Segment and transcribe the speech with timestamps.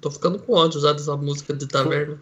[0.00, 2.18] tô ficando com ódio já dessa música de taverna.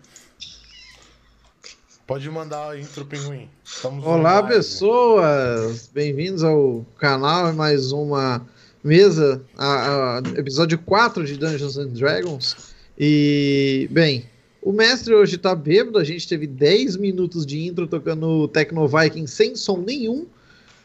[2.07, 3.49] Pode mandar a intro, Pinguim.
[3.65, 5.91] Estamos Olá, pessoas!
[5.93, 8.47] Bem-vindos ao canal e mais uma
[8.83, 12.57] mesa, a, a, episódio 4 de Dungeons and Dragons.
[12.97, 14.25] E, bem,
[14.63, 19.27] o mestre hoje tá bêbado, a gente teve 10 minutos de intro tocando Tecno Viking
[19.27, 20.27] sem som nenhum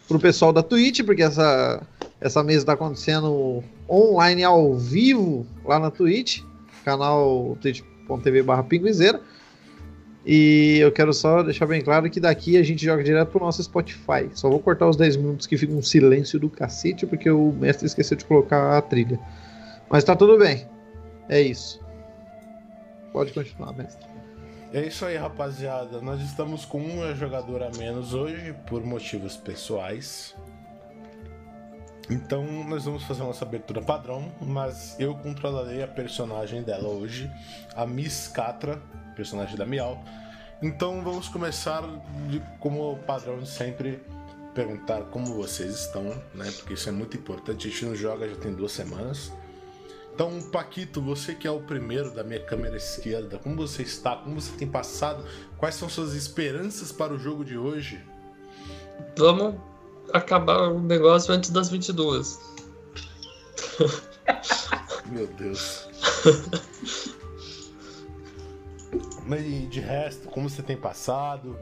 [0.07, 1.85] pro pessoal da Twitch, porque essa,
[2.19, 6.41] essa mesa tá acontecendo online ao vivo lá na Twitch,
[6.83, 9.21] canal twitch.tv barra pinguizeira.
[10.25, 13.63] E eu quero só deixar bem claro que daqui a gente joga direto pro nosso
[13.63, 14.29] Spotify.
[14.33, 17.87] Só vou cortar os 10 minutos que fica um silêncio do cacete, porque o mestre
[17.87, 19.19] esqueceu de colocar a trilha.
[19.89, 20.67] Mas tá tudo bem.
[21.27, 21.81] É isso.
[23.11, 24.07] Pode continuar, mestre.
[24.73, 25.99] É isso aí, rapaziada.
[26.01, 30.35] Nós estamos com uma jogadora a menos hoje, por motivos pessoais.
[32.11, 37.31] Então, nós vamos fazer nossa abertura padrão, mas eu controlarei a personagem dela hoje,
[37.73, 38.81] a Miss Catra,
[39.15, 40.03] personagem da Miau.
[40.61, 41.81] Então vamos começar
[42.29, 44.03] de, como padrão de sempre
[44.53, 46.03] perguntar como vocês estão,
[46.35, 46.51] né?
[46.57, 47.67] Porque isso é muito importante.
[47.67, 49.31] A gente não joga já tem duas semanas.
[50.13, 54.17] Então, Paquito, você que é o primeiro da minha câmera esquerda, como você está?
[54.17, 55.25] Como você tem passado?
[55.57, 58.03] Quais são suas esperanças para o jogo de hoje?
[59.17, 59.70] Vamos
[60.13, 62.39] acabar o negócio antes das 22.
[65.11, 65.87] Meu Deus.
[69.25, 71.57] Mas de resto, como você tem passado?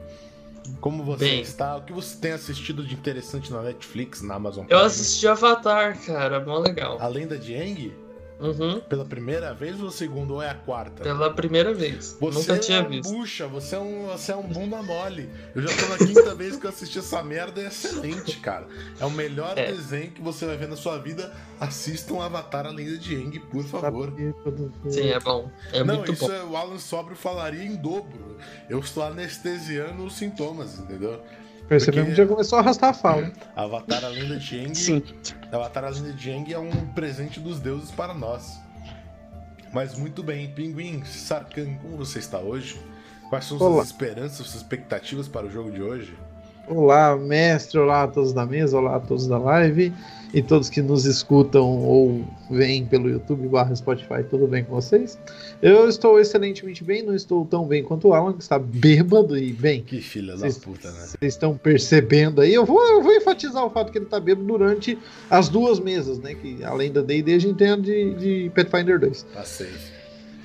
[0.80, 1.76] Como você Bem, está?
[1.76, 4.80] O que você tem assistido de interessante na Netflix, na Amazon Prime?
[4.80, 6.98] Eu assisti Avatar, cara, mó legal.
[7.00, 7.92] A Lenda de Aang?
[8.40, 8.80] Uhum.
[8.80, 11.02] Pela primeira vez ou segunda ou é a quarta?
[11.02, 12.16] Pela primeira vez.
[12.18, 13.12] Você Nunca tinha é visto.
[13.12, 15.28] Bucha, você é um, você é um bunda mole.
[15.54, 18.66] Eu já tô na quinta vez que eu assisti essa merda, é excelente, cara.
[18.98, 19.70] É o melhor é.
[19.70, 21.32] desenho que você vai ver na sua vida.
[21.60, 24.12] Assista um Avatar a Lenda de Aang, por favor.
[24.88, 25.50] Sim, é bom.
[25.72, 26.32] É Não, muito isso bom.
[26.32, 28.38] É, o Alan Sobro falaria em dobro.
[28.68, 31.22] Eu estou anestesiando os sintomas, entendeu?
[31.70, 33.30] Percebemos que já começou a arrastar a fala.
[33.54, 34.76] Avatar a Lenda de.
[34.76, 35.00] Sim.
[35.52, 38.58] Avatar a Lenda de é um presente dos deuses para nós.
[39.72, 42.76] Mas muito bem, Pinguim, Sarkan, como você está hoje?
[43.28, 46.12] Quais são suas esperanças, suas expectativas para o jogo de hoje?
[46.66, 49.94] Olá, mestre, olá a todos da mesa, olá a todos da live
[50.32, 55.18] e todos que nos escutam ou veem pelo YouTube barra Spotify, tudo bem com vocês?
[55.60, 59.52] Eu estou excelentemente bem, não estou tão bem quanto o Alan, que está bêbado e
[59.52, 59.82] bem.
[59.82, 61.06] Que filha da puta, né?
[61.06, 64.46] Vocês estão percebendo aí, eu vou, eu vou enfatizar o fato que ele está bêbado
[64.46, 64.96] durante
[65.28, 66.34] as duas mesas, né?
[66.34, 69.26] Que além da D&D a gente tem a de, de Pathfinder 2.
[69.34, 69.68] Passei.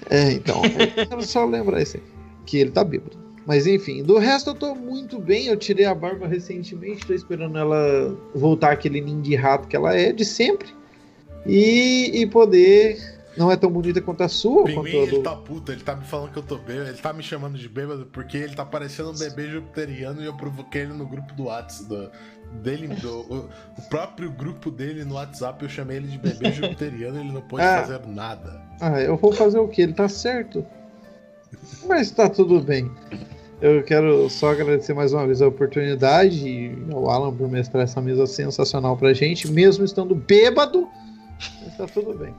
[0.09, 2.03] É, então, eu quero só lembrar isso aí,
[2.45, 3.24] que ele está bêbado.
[3.45, 5.47] Mas enfim, do resto eu tô muito bem.
[5.47, 9.95] Eu tirei a barba recentemente, tô esperando ela voltar aquele ninho de rato que ela
[9.95, 10.73] é de sempre.
[11.45, 13.13] E, e poder.
[13.37, 14.63] Não é tão bonita quanto a sua.
[14.63, 15.15] Pinguim, quanto a do...
[15.15, 17.57] ele tá puto, ele tá me falando que eu tô bêbado, ele tá me chamando
[17.57, 21.33] de bêbado porque ele tá parecendo um bebê jupiteriano e eu provoquei ele no grupo
[21.33, 21.89] do WhatsApp.
[21.89, 22.11] Do,
[22.61, 27.17] dele, do, o, o, próprio grupo dele no WhatsApp, eu chamei ele de bebê jupiteriano
[27.17, 28.61] e ele não pôde ah, fazer nada.
[28.79, 29.81] Ah, eu vou fazer o que?
[29.81, 30.65] Ele tá certo.
[31.85, 32.89] Mas tá tudo bem.
[33.61, 38.01] Eu quero só agradecer mais uma vez a oportunidade e ao Alan por mestrar essa
[38.01, 40.87] mesa sensacional pra gente, mesmo estando bêbado.
[41.63, 42.33] Mas tá tudo bem.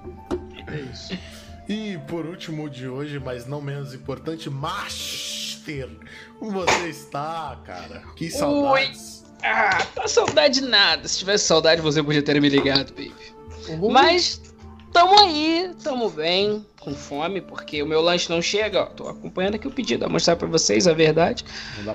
[0.67, 1.17] É isso.
[1.69, 5.91] E por último de hoje, mas não menos importante, Master!
[6.39, 8.05] Como você está, cara?
[8.15, 9.25] Que saudades!
[9.25, 9.37] Oi.
[9.43, 11.09] Ah, tá saudade nada.
[11.09, 13.13] Se tivesse saudade, você podia ter me ligado, baby.
[13.69, 13.91] Uhum.
[13.91, 14.41] Mas
[14.93, 18.83] tamo aí, tamo bem com fome, porque o meu lanche não chega.
[18.83, 21.45] Ó, tô acompanhando aqui o pedido, vou mostrar pra vocês a verdade.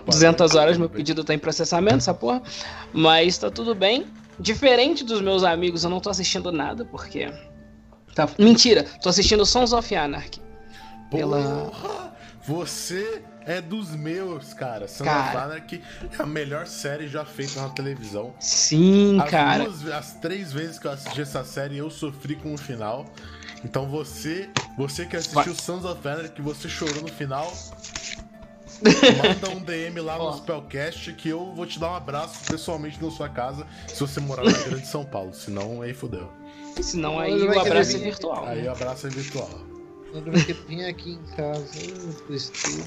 [0.06, 2.44] 200 horas meu pedido tá em processamento, essa porra.
[2.91, 4.06] Mas tá tudo bem.
[4.38, 7.31] Diferente dos meus amigos, eu não tô assistindo nada, porque.
[8.13, 8.28] Tá...
[8.38, 10.41] Mentira, tô assistindo Sons of Anarchy.
[11.09, 11.72] Pela...
[12.46, 14.90] Você é dos meus, cara.
[14.90, 15.29] Sons cara...
[15.29, 15.81] of Anarchy
[16.19, 18.34] é a melhor série já feita na televisão.
[18.41, 19.63] Sim, as cara.
[19.63, 23.05] Duas, as três vezes que eu assisti essa série, eu sofri com o final.
[23.63, 27.52] Então você, você que assistiu Sons of Anarchy, que você chorou no final,
[28.81, 33.11] manda um DM lá no Spellcast que eu vou te dar um abraço pessoalmente na
[33.11, 35.34] sua casa se você morar na Grande São Paulo.
[35.34, 36.29] Senão, aí fodeu.
[36.81, 38.46] Senão aí o abraço é virtual.
[38.46, 39.49] Aí o abraço é virtual.
[40.11, 41.66] Quando vai vir aqui em casa,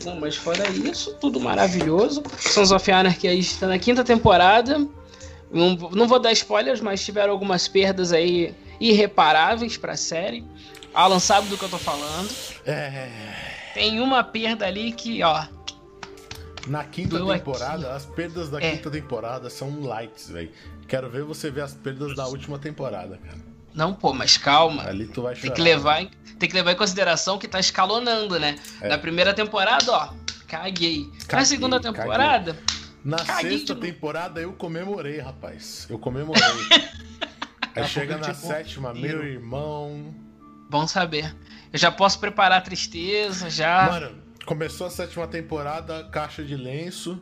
[0.05, 2.23] Não, mas fora isso, tudo maravilhoso.
[2.39, 4.79] Sons of Anarchy aí está na quinta temporada.
[5.51, 10.45] Não, não vou dar spoilers, mas tiveram algumas perdas aí irreparáveis para a série.
[10.95, 12.31] Alan sabe do que eu tô falando.
[12.65, 13.09] É.
[13.75, 15.45] Tem uma perda ali que, ó.
[16.67, 17.97] Na quinta temporada, aqui.
[17.97, 18.71] as perdas da é.
[18.71, 20.51] quinta temporada são lights, velho.
[20.87, 23.39] Quero ver você ver as perdas da última temporada, cara.
[23.75, 24.85] Não, pô, mas calma.
[24.87, 25.49] Ali tu vai chorar.
[25.49, 28.57] Tem que levar em, tem que levar em consideração que tá escalonando, né?
[28.81, 28.89] É.
[28.89, 30.09] Na primeira temporada, ó,
[30.47, 31.11] caguei.
[31.13, 32.57] Na Caguei, segunda temporada,
[33.05, 35.87] Na Caguei sexta temporada eu comemorei, rapaz.
[35.91, 36.43] Eu comemorei.
[37.75, 40.15] Aí chega na tipo, sétima, meu irmão.
[40.71, 41.35] bom saber.
[41.73, 43.89] Eu já posso preparar a tristeza, já.
[43.91, 47.21] Mano, começou a sétima temporada, caixa de lenço.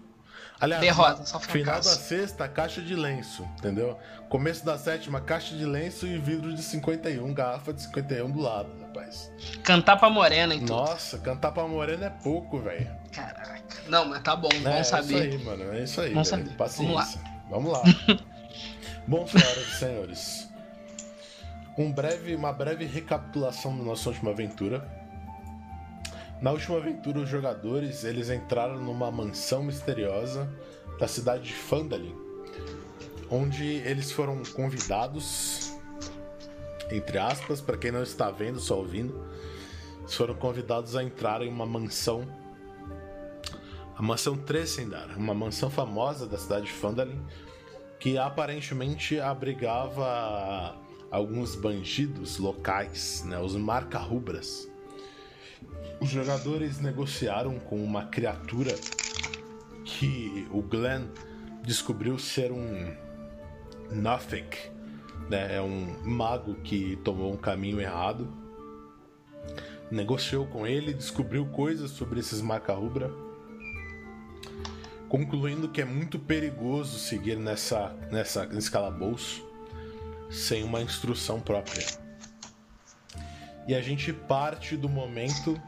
[0.61, 3.99] Aliás, Derrota, só final da sexta, caixa de lenço, entendeu?
[4.29, 8.71] Começo da sétima, caixa de lenço e vidro de 51, garrafa de 51 do lado,
[8.81, 9.33] rapaz.
[9.65, 10.75] Cantar pra morena e tudo.
[10.75, 12.89] Nossa, cantar pra morena é pouco, velho.
[13.11, 13.63] Caraca.
[13.89, 15.15] Não, mas tá bom, bom É, saber.
[15.15, 15.73] É isso aí, mano.
[15.73, 16.13] É isso aí.
[16.13, 16.25] Velho.
[16.25, 16.57] saber.
[16.57, 17.21] Paciência.
[17.51, 17.83] Vamos lá.
[19.07, 20.49] bom, senhoras e senhores.
[21.77, 24.87] Um breve, uma breve recapitulação da nossa última aventura.
[26.41, 30.51] Na última aventura, os jogadores eles entraram numa mansão misteriosa
[30.99, 32.15] da cidade de Phandalin,
[33.31, 35.73] onde eles foram convidados,
[36.91, 39.27] entre aspas, para quem não está vendo, só ouvindo,
[40.01, 42.27] eles foram convidados a entrar em uma mansão
[43.97, 47.21] a mansão Tresendar, uma mansão famosa da cidade de Phandalin,
[48.03, 50.77] que aparentemente abrigava
[51.09, 54.69] alguns bandidos locais, né, os marca-rubras.
[56.01, 58.75] Os jogadores negociaram com uma criatura
[59.85, 61.07] que o Glenn
[61.63, 62.93] descobriu ser um
[63.93, 64.59] Nothic,
[65.31, 68.27] né, é um mago que tomou um caminho errado.
[69.93, 73.22] Negociou com ele, descobriu coisas sobre esses marca-rubra
[75.13, 79.47] concluindo que é muito perigoso seguir nessa, nessa, nesse calabouço
[80.31, 81.85] sem uma instrução própria.
[83.69, 85.61] E a gente parte do momento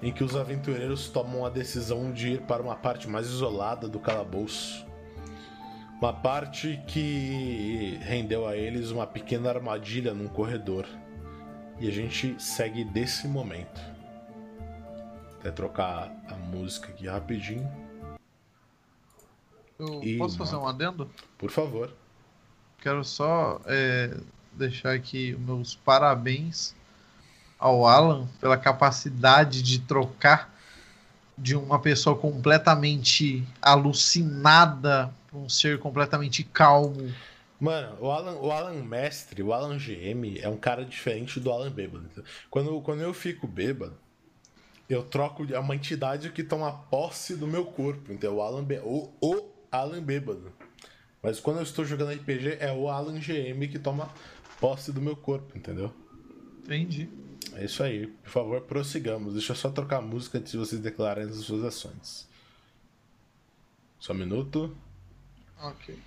[0.00, 4.00] em que os aventureiros tomam a decisão de ir para uma parte mais isolada do
[4.00, 4.86] calabouço.
[6.00, 10.86] Uma parte que rendeu a eles uma pequena armadilha num corredor.
[11.78, 13.82] E a gente segue desse momento.
[15.38, 17.85] Até trocar a música aqui rapidinho.
[19.78, 21.10] Eu Ih, posso fazer um adendo?
[21.36, 21.92] Por favor.
[22.80, 24.16] Quero só é,
[24.52, 26.74] deixar aqui os meus parabéns
[27.58, 30.54] ao Alan pela capacidade de trocar
[31.36, 37.12] de uma pessoa completamente alucinada para um ser completamente calmo.
[37.58, 41.70] Mano, o Alan, o Alan Mestre, o Alan GM, é um cara diferente do Alan
[41.70, 42.08] Bêbado.
[42.50, 43.96] Quando, quando eu fico bêbado,
[44.88, 48.12] eu troco é uma entidade que toma posse do meu corpo.
[48.12, 50.52] Então, o Alan, o, o Alan Bêbado.
[51.22, 54.10] Mas quando eu estou jogando RPG, é o Alan GM que toma
[54.60, 55.92] posse do meu corpo, entendeu?
[56.64, 57.08] Entendi.
[57.52, 58.06] É isso aí.
[58.06, 59.34] Por favor, prossigamos.
[59.34, 62.28] Deixa eu só trocar a música antes de vocês declararem as suas ações.
[63.98, 64.76] Só um minuto.
[65.58, 65.98] Ok.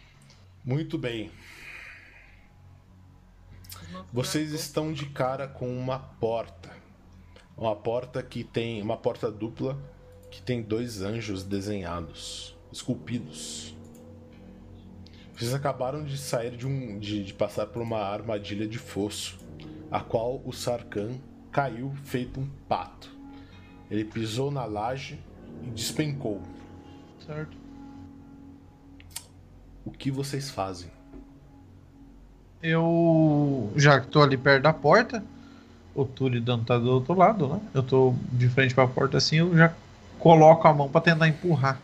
[0.64, 1.32] Muito bem.
[4.14, 6.72] Vocês estão de cara com uma porta.
[7.58, 8.82] Uma porta que tem.
[8.82, 9.78] Uma porta dupla
[10.30, 13.76] que tem dois anjos desenhados, esculpidos.
[15.36, 17.00] Vocês acabaram de sair de um.
[17.00, 19.38] de, de passar por uma armadilha de fosso,
[19.90, 21.16] a qual o Sarkhan
[21.52, 23.10] caiu feito um pato.
[23.90, 25.18] Ele pisou na laje
[25.64, 26.42] e despencou.
[27.26, 27.58] Certo.
[29.86, 30.92] O que vocês fazem?
[32.62, 35.24] Eu, já que tô ali perto da porta,
[35.96, 37.62] o Turidan tá do outro lado, né?
[37.74, 39.74] Eu tô de frente pra porta assim, eu já
[40.20, 41.80] coloco a mão pra tentar empurrar.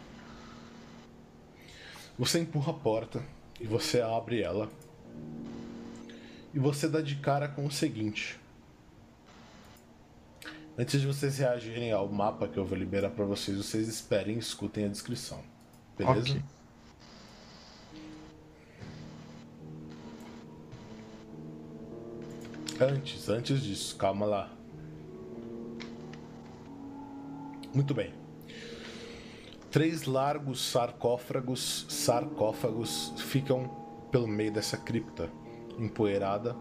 [2.18, 3.22] Você empurra a porta
[3.60, 4.70] e você abre ela.
[6.54, 8.40] E você dá de cara com o seguinte.
[10.78, 14.40] Antes de vocês reagirem ao mapa que eu vou liberar pra vocês, vocês esperem e
[14.40, 15.42] escutem a descrição.
[15.98, 16.32] Beleza?
[16.32, 16.42] Ok.
[22.80, 24.54] Antes, antes disso, calma lá.
[27.74, 28.25] Muito bem.
[29.76, 33.70] Três largos sarcófagos, sarcófagos ficam
[34.10, 35.30] pelo meio dessa cripta,
[35.78, 36.56] empoeirada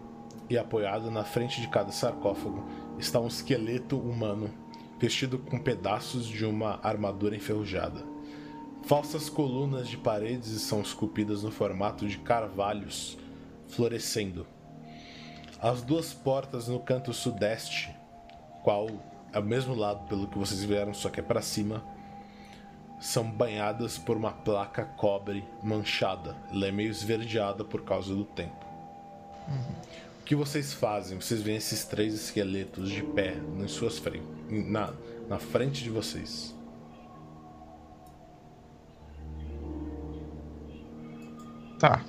[0.49, 2.65] e apoiado na frente de cada sarcófago
[2.99, 4.53] está um esqueleto humano
[4.99, 8.03] vestido com pedaços de uma armadura enferrujada.
[8.83, 13.17] Falsas colunas de paredes são esculpidas no formato de carvalhos
[13.69, 14.45] florescendo.
[15.61, 17.95] As duas portas no canto sudeste,
[18.61, 18.89] qual
[19.31, 21.94] é o mesmo lado pelo que vocês vieram, só que é para cima,
[22.99, 26.35] são banhadas por uma placa cobre manchada.
[26.51, 28.65] Ela é meio esverdeada por causa do tempo.
[30.21, 31.19] O que vocês fazem?
[31.19, 34.91] Vocês veem esses três esqueletos de pé em suas frentes, na,
[35.29, 36.55] na frente de vocês.
[41.79, 42.03] Tá.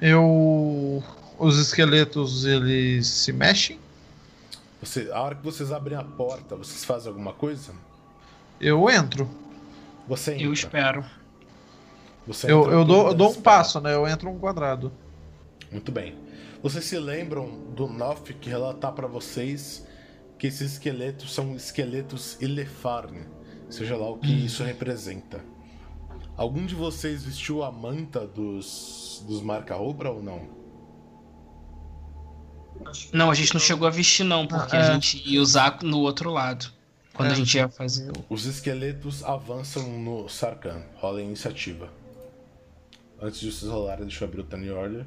[0.00, 1.02] Eu.
[1.38, 3.78] Os esqueletos eles se mexem.
[4.82, 7.72] Você, a hora que vocês abrem a porta, vocês fazem alguma coisa?
[8.60, 9.28] Eu entro.
[10.06, 10.44] Você entra.
[10.46, 11.04] Eu espero.
[12.26, 13.44] Você Eu, entra eu, dou, eu dou um espera.
[13.44, 13.94] passo, né?
[13.94, 14.92] Eu entro um quadrado.
[15.70, 16.16] Muito bem.
[16.62, 19.86] Vocês se lembram do Noff que relatar pra vocês
[20.38, 23.26] que esses esqueletos são esqueletos Ilefarn,
[23.68, 25.42] seja lá o que isso representa.
[26.36, 30.48] Algum de vocês vestiu a manta dos, dos marca-obra ou não?
[33.12, 34.82] Não, a gente não chegou a vestir, não, porque Ah, é.
[34.88, 36.72] a gente ia usar no outro lado.
[37.20, 37.32] Quando É.
[37.32, 38.24] a gente ia fazer o.
[38.32, 40.82] Os esqueletos avançam no Sarkhan.
[40.94, 41.92] Rola a iniciativa.
[43.20, 45.06] Antes de vocês rolarem, deixa eu abrir o Tiny Order.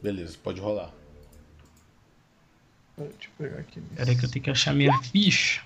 [0.00, 0.92] Beleza, pode rolar.
[2.96, 3.80] Deixa eu pegar aqui.
[3.96, 5.60] Peraí que eu tenho que achar minha ficha.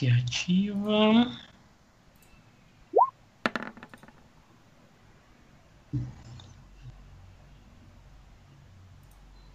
[0.00, 1.26] Iniciativa.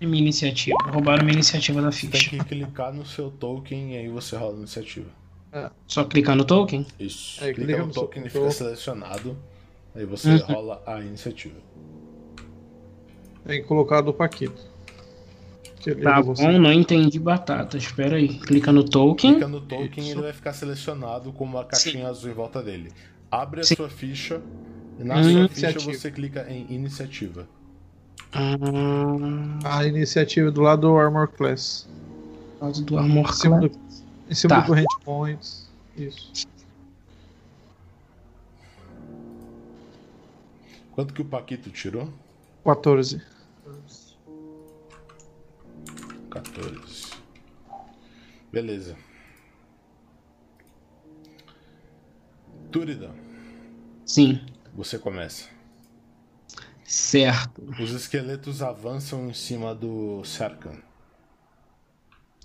[0.05, 0.77] Minha iniciativa.
[0.91, 2.29] Roubaram minha iniciativa da Você tem ficha.
[2.37, 5.09] que clicar no seu token e aí você rola a iniciativa.
[5.87, 6.85] Só clicar no token?
[6.99, 7.41] Isso.
[7.43, 9.37] É, clica clica no no token e fica selecionado.
[9.95, 10.37] Aí você Uhum.
[10.39, 11.55] rola a iniciativa.
[13.45, 14.61] Tem que colocar do Paquito.
[16.01, 17.77] Tá levou bom, não entendi batata.
[17.77, 18.39] Espera aí.
[18.39, 19.33] Clica no token.
[19.33, 20.11] Clica no token e Isso.
[20.13, 22.91] ele vai ficar selecionado com uma caixinha azul em volta dele.
[23.29, 23.75] Abre a Sim.
[23.75, 24.41] sua ficha
[24.99, 25.23] e na Hum.
[25.23, 25.93] sua ficha Iniciativa.
[25.93, 27.47] você clica em iniciativa.
[28.33, 31.87] Ah, A iniciativa do lado do Armor Class.
[32.59, 33.71] causa do Armor Em cima Class.
[33.71, 34.61] do, em cima Tá.
[34.61, 35.69] do Corrente Points.
[35.97, 36.45] Isso.
[40.91, 42.09] Quanto que o Paquito tirou?
[42.63, 43.21] 14.
[46.31, 47.11] 14.
[48.51, 48.95] Beleza.
[52.71, 53.13] Túrida,
[54.05, 54.41] Sim,
[54.73, 55.47] você começa.
[56.95, 57.61] Certo.
[57.79, 60.77] Os esqueletos avançam em cima do Sarkhan.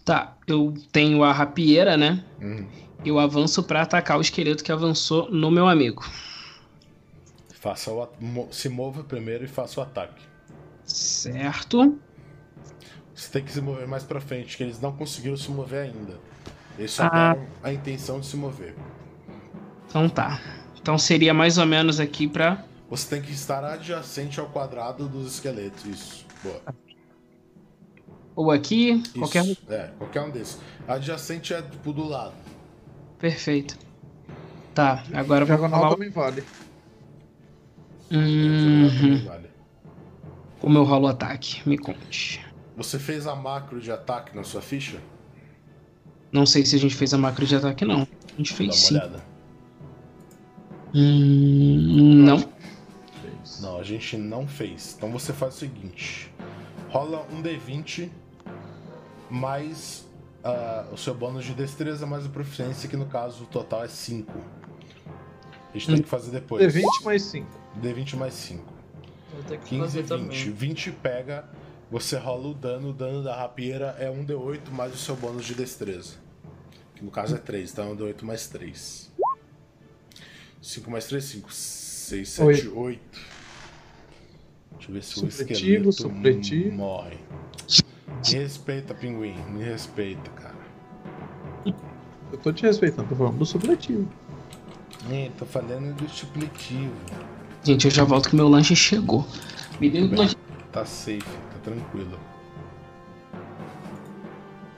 [0.04, 2.24] Tá, eu tenho a rapieira, né?
[2.40, 2.66] Uhum.
[3.04, 6.04] Eu avanço pra atacar o esqueleto que avançou no meu amigo.
[7.60, 8.08] Faça o,
[8.50, 10.22] se mova primeiro e faça o ataque.
[10.84, 11.98] Certo.
[13.14, 16.18] Você tem que se mover mais pra frente, que eles não conseguiram se mover ainda.
[16.78, 17.34] Eles só Ah.
[17.34, 18.74] deram a intenção de se mover.
[19.86, 20.40] Então tá.
[20.80, 22.64] Então seria mais ou menos aqui pra.
[22.90, 25.84] Você tem que estar adjacente ao quadrado dos esqueletos.
[25.86, 26.26] Isso.
[26.42, 26.60] Boa.
[28.34, 29.18] Ou aqui, Isso.
[29.18, 29.44] qualquer.
[29.68, 30.58] É, qualquer um desses.
[30.88, 32.34] Adjacente é tipo do lado.
[33.18, 33.78] Perfeito.
[34.74, 35.92] Tá, agora eu vou Diagonal falar.
[35.94, 36.44] também vale.
[38.10, 39.24] Uhum.
[39.24, 39.50] Vale.
[40.60, 41.62] Como eu rolo o ataque?
[41.68, 42.44] Me conte.
[42.76, 44.98] Você fez a macro de ataque na sua ficha?
[46.32, 48.02] Não sei se a gente fez a macro de ataque, não.
[48.02, 48.94] A gente Dá fez uma sim.
[48.94, 49.22] olhada.
[50.94, 52.59] Hum, não.
[53.60, 54.94] Não, a gente não fez.
[54.96, 56.32] Então você faz o seguinte:
[56.88, 58.10] rola um D20
[59.30, 60.06] mais
[60.42, 63.88] ah, o seu bônus de destreza mais a proficiência, que no caso o total é
[63.88, 64.32] 5.
[65.72, 66.74] A gente tem que fazer depois.
[66.74, 67.46] D20 mais 5.
[67.80, 68.64] D20 mais 5.
[69.32, 70.08] Vou ter que 15 fazer e 20.
[70.08, 70.52] também.
[70.52, 71.48] 20 pega,
[71.90, 72.90] você rola o dano.
[72.90, 76.16] O dano da rapieira é 1d8 mais o seu bônus de destreza.
[76.94, 79.10] Que no caso é 3, então é 1d8 mais 3.
[80.60, 81.52] 5 mais 3, 5.
[81.52, 83.29] 6, 7, 8.
[84.80, 86.76] Deixa eu ver se o Supletivo, esqueleto supletivo.
[86.76, 87.18] morre.
[88.26, 89.34] Me respeita, pinguim.
[89.50, 90.54] Me respeita, cara.
[92.32, 94.08] Eu tô te respeitando, tô falando do supletivo.
[95.10, 96.94] É, tô falando do supletivo.
[97.62, 99.26] Gente, eu já volto que meu lanche chegou.
[99.80, 100.36] Me dê um lanche.
[100.72, 102.18] Tá safe, tá tranquilo.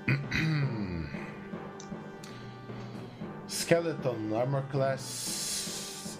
[3.49, 5.51] Skeleton Armor Class.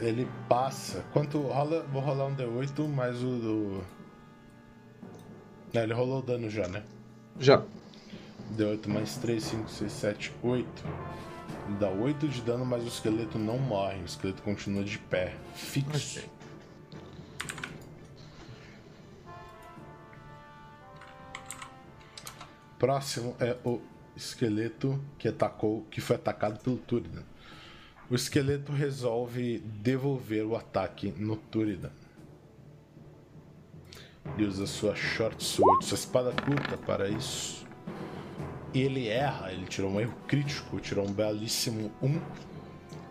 [0.03, 1.05] Ele passa.
[1.13, 1.83] Quanto rola?
[1.85, 3.85] Vou rolar um D8 mais o do.
[5.73, 6.83] Não, ele rolou o dano já, né?
[7.39, 7.63] Já.
[8.57, 10.85] D8 mais 3, 5, 6, 7, 8.
[11.69, 14.01] Ele dá 8 de dano, mas o esqueleto não morre.
[14.01, 16.19] O esqueleto continua de pé, fixo.
[16.19, 16.31] Ok.
[22.77, 23.81] Próximo é o
[24.17, 27.23] esqueleto que atacou, que foi atacado pelo Turidan.
[28.13, 31.89] O esqueleto resolve devolver o ataque no Turidan.
[34.37, 37.67] Ele usa sua short sword, sua espada curta para isso.
[38.75, 42.21] E ele erra, ele tirou um erro crítico, tirou um belíssimo 1.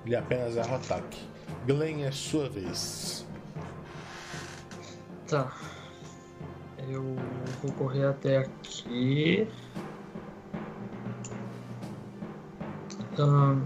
[0.05, 1.19] Ele apenas erra o ataque.
[1.65, 3.25] Glenn, é sua vez.
[5.27, 5.51] Tá.
[6.87, 7.15] Eu
[7.63, 9.47] vou correr até aqui.
[13.17, 13.65] Ahn.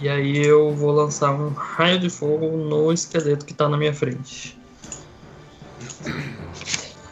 [0.00, 3.94] E aí eu vou lançar um raio de fogo no esqueleto que tá na minha
[3.94, 4.58] frente.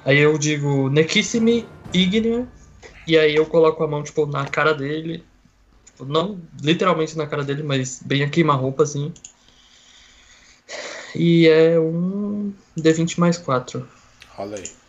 [0.05, 2.47] Aí eu digo Nekissimi Ignea.
[3.07, 5.25] E aí eu coloco a mão, tipo, na cara dele.
[5.87, 9.13] Tipo, não literalmente na cara dele, mas bem a queima-roupa, assim.
[11.15, 13.87] E é um D20 mais 4.
[14.35, 14.82] Rola aí.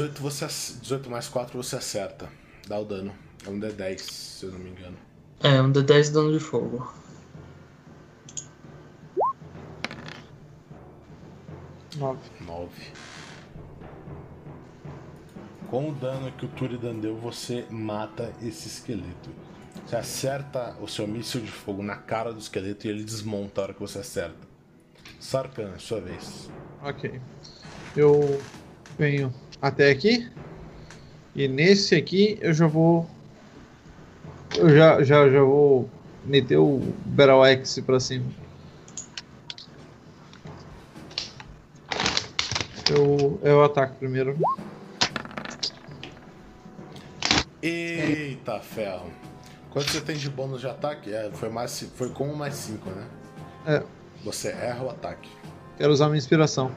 [0.00, 2.26] Dezoito, você, ac- 18 mais 4 você acerta.
[2.66, 3.12] Dá o dano.
[3.46, 4.96] É um D10, se eu não me engano.
[5.42, 6.90] É, um D10 de dano de fogo.
[11.98, 12.20] Nove.
[12.40, 12.70] 9.
[15.68, 19.28] Com o dano que o Turidan deu, você mata esse esqueleto.
[19.86, 23.64] Você acerta o seu míssil de fogo na cara do esqueleto e ele desmonta a
[23.64, 24.48] hora que você acerta.
[25.18, 26.48] Sarkan, sua vez.
[26.82, 27.20] Ok.
[27.94, 28.40] Eu
[28.98, 29.30] venho
[29.60, 30.30] até aqui.
[31.34, 33.08] E nesse aqui eu já vou.
[34.56, 35.88] Eu já, já, já vou
[36.24, 38.26] meter o Battle Axe pra cima.
[42.90, 44.36] Eu, eu ataco primeiro.
[47.62, 49.10] Eita ferro.
[49.70, 51.14] Quanto você tem de bônus de ataque?
[51.14, 53.06] É, foi, mais, foi com mais 5, né?
[53.66, 53.82] É.
[54.24, 55.30] Você erra o ataque.
[55.76, 56.72] Quero usar minha inspiração.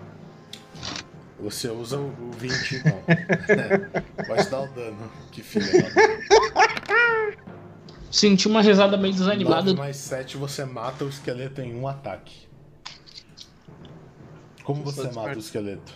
[1.44, 3.04] Você usa o o 20 então.
[4.26, 5.12] Pode dar o dano.
[5.32, 5.92] Que filha.
[8.10, 9.74] Senti uma risada meio 9 desanimada.
[9.74, 12.48] mais 7 você mata o esqueleto em um ataque.
[14.64, 15.94] Como você mata o esqueleto?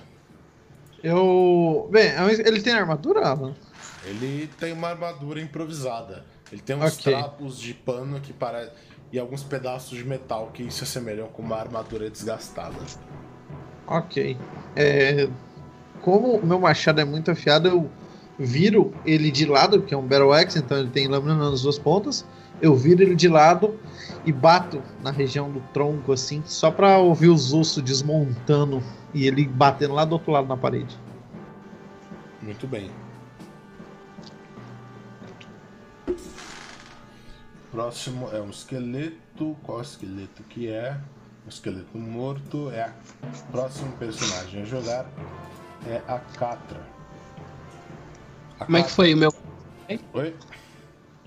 [1.03, 1.87] Eu.
[1.91, 3.55] Bem, é um- ele tem armadura, Alan?
[4.03, 6.25] Ele tem uma armadura improvisada.
[6.51, 7.13] Ele tem uns Ok.
[7.13, 8.73] trapos de pano que parecem.
[9.11, 12.75] E alguns pedaços de metal que se assemelham com uma armadura desgastada.
[13.87, 14.37] Ok.
[14.75, 15.29] É,
[16.01, 17.89] como o meu machado é muito afiado, eu
[18.37, 21.79] viro ele de lado, porque é um Battle Axe, então ele tem lâmina nas duas
[21.79, 22.25] pontas.
[22.61, 23.79] Eu viro ele de lado
[24.25, 28.83] e bato na região do tronco, assim, só pra ouvir os ossos desmontando
[29.13, 30.97] e ele batendo lá do outro lado na parede.
[32.41, 32.89] Muito bem.
[37.71, 39.55] Próximo é um esqueleto.
[39.63, 40.99] Qual esqueleto que é?
[41.47, 42.69] Um esqueleto morto.
[42.71, 45.05] É o próximo personagem a jogar
[45.87, 46.81] é a Catra.
[48.59, 49.33] A Como é que Catra- foi o meu
[50.13, 50.35] Oi?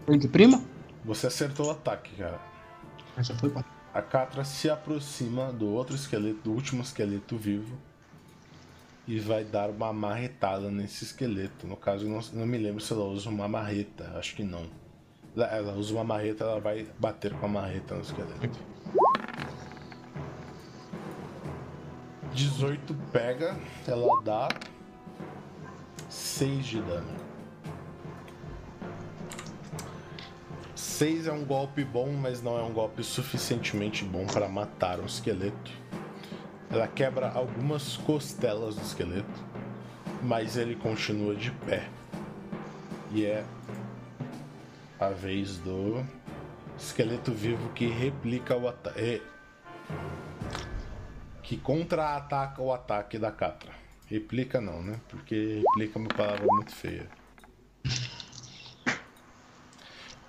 [0.05, 0.63] foi de prima?
[1.07, 2.39] Você acertou o ataque, cara.
[3.17, 3.51] Ah, já foi.
[3.95, 7.79] A Catra se aproxima do outro esqueleto, do último esqueleto vivo,
[9.09, 11.67] e vai dar uma marretada nesse esqueleto.
[11.67, 14.67] No caso, não, não me lembro se ela usa uma marreta, acho que não.
[15.35, 18.59] Ela, ela usa uma marreta, ela vai bater com a marreta no esqueleto.
[22.41, 23.55] 18 pega,
[23.87, 24.49] ela dá
[26.09, 27.15] 6 de dano.
[30.75, 35.05] 6 é um golpe bom, mas não é um golpe suficientemente bom para matar um
[35.05, 35.71] esqueleto.
[36.71, 39.45] Ela quebra algumas costelas do esqueleto,
[40.23, 41.91] mas ele continua de pé.
[43.13, 43.45] E é
[44.99, 46.03] a vez do
[46.79, 49.21] esqueleto vivo que replica o ataque.
[51.51, 53.73] Que contra-ataca o ataque da Catra.
[54.07, 55.01] Replica não, né?
[55.09, 57.11] Porque replica é uma palavra muito feia.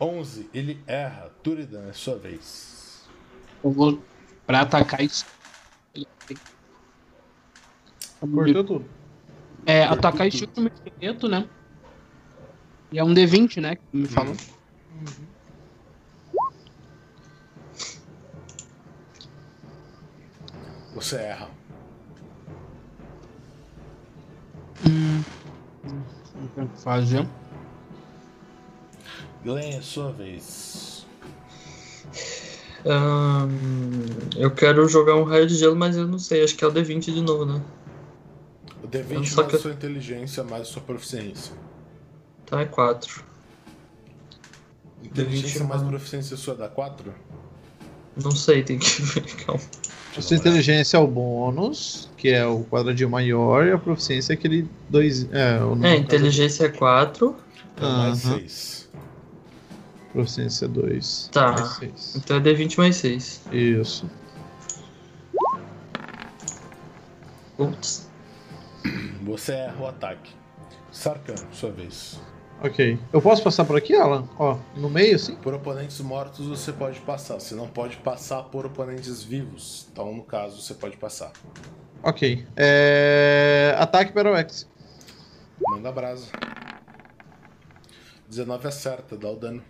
[0.01, 1.31] 11, ele erra.
[1.43, 3.07] Turidan, é sua vez.
[3.63, 4.03] Eu vou
[4.47, 5.27] pra atacar isso.
[8.19, 8.85] Cortou tudo.
[9.67, 11.47] É, atacar esse último esqueleto, né?
[12.91, 13.75] E é um D20, né?
[13.75, 14.35] Que me falou.
[21.01, 21.49] Você erra.
[24.87, 25.23] Hum.
[25.83, 27.27] Não tem o que fazer.
[29.43, 31.05] Glenn, é sua vez.
[32.85, 33.49] Ahn,
[34.35, 36.43] eu quero jogar um raio de gelo, mas eu não sei.
[36.43, 37.61] Acho que é o D20 de novo, né?
[38.83, 41.53] O D20 Só mais que- a sua inteligência, mais a sua proficiência.
[42.43, 43.23] Então é 4.
[45.03, 47.13] Inteligência D20 mais mais- proficiência sua dá 4?
[48.15, 49.23] Não sei, tem que ver.
[49.45, 49.61] Calma.
[50.17, 54.35] A sua inteligência é o bônus, que é o quadradinho maior, e a proficiência é
[54.35, 55.25] aquele dois.
[55.31, 57.33] É, o É, inteligência é 4.
[57.75, 58.39] Então mais Aham.
[58.39, 58.89] 6.
[60.11, 61.29] Proficiência 2.
[61.31, 61.51] Tá.
[61.53, 62.15] Mais.
[62.17, 63.41] Então é D20 mais 6.
[63.53, 64.09] Isso.
[67.55, 68.09] Putz.
[69.23, 70.31] Você erra o ataque.
[70.91, 72.19] Sarkan, sua vez.
[72.63, 72.99] Ok.
[73.11, 74.27] Eu posso passar por aqui, Alan?
[74.37, 75.35] Ó, no meio, assim?
[75.35, 77.35] Por oponentes mortos você pode passar.
[77.35, 79.87] Você não pode passar por oponentes vivos.
[79.91, 81.31] Então, no caso, você pode passar.
[82.03, 82.45] Ok.
[82.55, 83.75] É...
[83.79, 84.67] Ataque Battle Axe.
[85.69, 86.27] Manda brasa.
[88.29, 89.63] 19 acerta, dá o dano.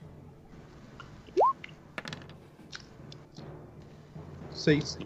[4.54, 5.00] 6.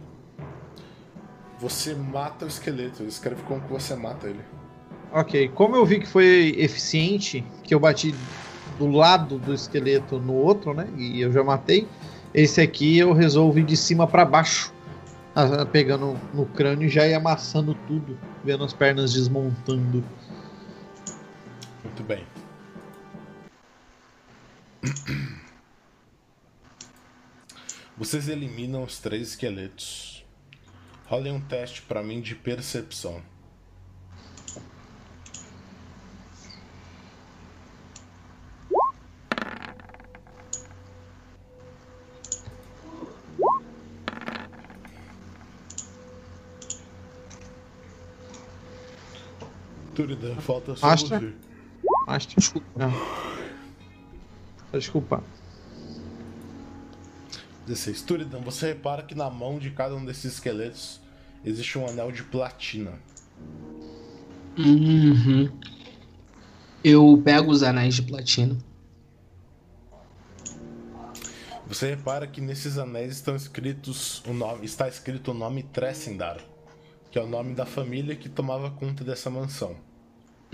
[1.60, 4.44] Você mata o esqueleto, escreve como que você mata ele.
[5.18, 8.14] Ok, como eu vi que foi eficiente, que eu bati
[8.78, 10.90] do lado do esqueleto no outro, né?
[10.98, 11.88] E eu já matei.
[12.34, 14.74] Esse aqui eu resolvi de cima para baixo,
[15.72, 20.04] pegando no crânio e já ia amassando tudo, vendo as pernas desmontando.
[21.82, 22.26] Muito bem.
[27.98, 30.26] Vocês eliminam os três esqueletos.
[31.06, 33.22] Rolem um teste para mim de percepção.
[50.06, 51.20] Turidan, falta só Astra?
[51.20, 51.34] você.
[52.08, 52.68] Acho desculpa.
[52.76, 52.94] Não.
[54.72, 55.24] Desculpa.
[57.66, 58.02] 16.
[58.04, 61.02] Turidan, você repara que na mão de cada um desses esqueletos
[61.44, 62.94] existe um anel de platina.
[64.56, 65.52] Uhum.
[66.84, 68.56] Eu pego os anéis de platina.
[71.68, 76.40] Você repara que nesses anéis estão escritos o nome, está escrito o nome Tressindar,
[77.10, 79.76] que é o nome da família que tomava conta dessa mansão.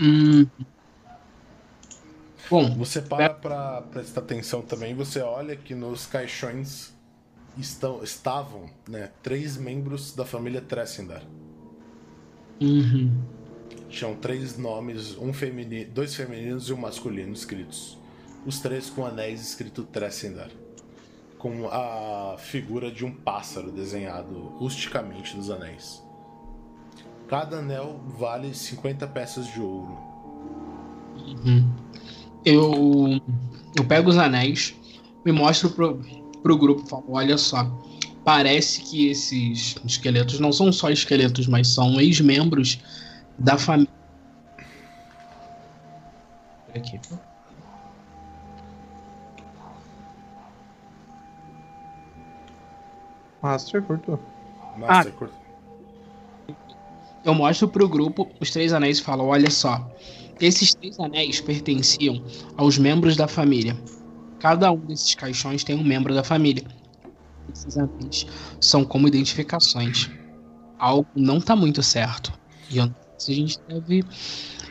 [0.00, 0.46] Hum.
[2.48, 6.94] Bom, Você para pra prestar atenção também, você olha que nos caixões
[7.56, 11.24] estão, estavam né, três membros da família Tressindar.
[12.60, 13.26] uhum.
[13.88, 17.98] Tinham três nomes, um femini, dois femininos e um masculino escritos.
[18.44, 20.50] Os três com anéis escrito Tressindar.
[21.38, 26.02] Com a figura de um pássaro desenhado rusticamente nos anéis.
[27.32, 29.96] Cada anel vale 50 peças de ouro.
[31.16, 31.72] Uhum.
[32.44, 33.22] Eu,
[33.74, 34.74] eu pego os anéis,
[35.24, 35.98] me mostro pro,
[36.42, 37.64] pro grupo e falo: olha só,
[38.22, 42.78] parece que esses esqueletos não são só esqueletos, mas são ex-membros
[43.38, 43.88] da família.
[46.76, 47.00] Aqui.
[53.40, 54.20] Master cortou.
[54.76, 55.41] Master, curto.
[57.24, 59.88] Eu mostro pro grupo os três anéis e falo: olha só,
[60.40, 62.22] esses três anéis pertenciam
[62.56, 63.76] aos membros da família.
[64.40, 66.64] Cada um desses caixões tem um membro da família.
[67.52, 68.26] Esses anéis
[68.60, 70.10] são como identificações.
[70.78, 72.32] Algo não tá muito certo.
[72.68, 74.04] E eu não sei se a gente deve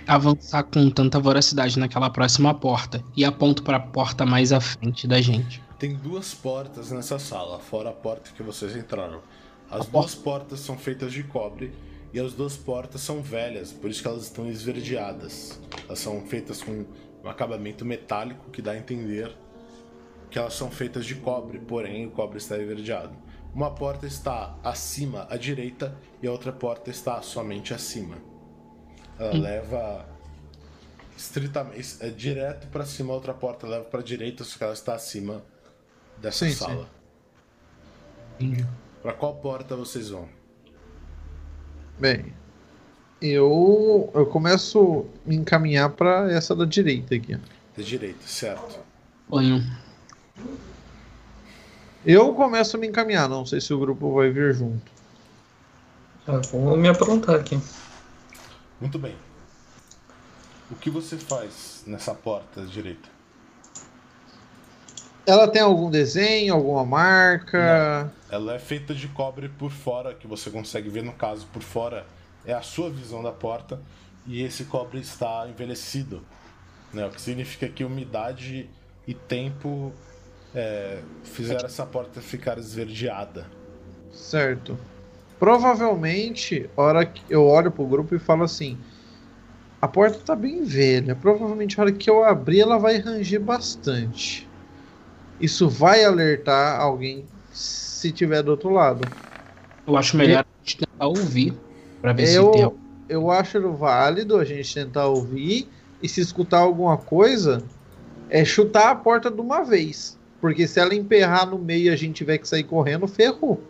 [0.05, 3.01] avançar com tanta voracidade naquela próxima porta.
[3.15, 5.63] E aponto para a porta mais à frente da gente.
[5.79, 9.21] Tem duas portas nessa sala, fora a porta que vocês entraram.
[9.69, 11.71] As duas portas são feitas de cobre
[12.13, 15.59] e as duas portas são velhas, por isso que elas estão esverdeadas.
[15.85, 16.85] Elas são feitas com
[17.23, 19.35] um acabamento metálico que dá a entender
[20.29, 23.15] que elas são feitas de cobre, porém o cobre está esverdeado.
[23.53, 28.17] Uma porta está acima à direita e a outra porta está somente acima.
[29.19, 30.09] Ela leva
[31.17, 34.95] estritamente é direto para cima, a outra porta leva para direita, só que ela está
[34.95, 35.43] acima
[36.17, 36.57] dessa Sim, sim.
[36.57, 36.89] sala.
[39.01, 40.27] Para qual porta vocês vão?
[41.99, 42.33] Bem,
[43.21, 47.35] eu eu começo a me encaminhar para essa da direita aqui.
[47.35, 48.79] Da direita, certo?
[49.29, 49.63] Ponho.
[52.05, 54.91] Eu começo a me encaminhar, não sei se o grupo vai vir junto.
[56.27, 57.59] Ah, vou me aprontar aqui.
[58.79, 59.15] Muito bem.
[60.71, 63.09] O que você faz nessa porta da direita?
[65.25, 68.11] Ela tem algum desenho, alguma marca?
[68.29, 72.05] Ela é feita de cobre por fora, que você consegue ver no caso por fora
[72.45, 73.79] é a sua visão da porta
[74.25, 76.23] e esse cobre está envelhecido,
[76.93, 77.05] né?
[77.05, 78.69] O que significa que umidade
[79.07, 79.91] e tempo
[80.55, 83.45] é, fizeram essa porta ficar esverdeada.
[84.11, 84.77] Certo.
[85.39, 88.77] Provavelmente, a hora que eu olho pro grupo e falo assim:
[89.81, 91.15] a porta tá bem velha.
[91.15, 94.47] Provavelmente, a hora que eu abrir, ela vai ranger bastante.
[95.41, 99.01] Isso vai alertar alguém se tiver do outro lado.
[99.85, 101.53] Eu acho melhor a gente tentar ouvir.
[102.01, 102.71] Pra ver Eu- se tem.
[103.09, 105.67] Eu acho válido a gente tentar ouvir
[106.01, 107.61] e se escutar alguma coisa,
[108.29, 110.17] é chutar a porta de uma vez.
[110.39, 113.61] Porque se ela emperrar no meio e a gente tiver que sair correndo, ferrou.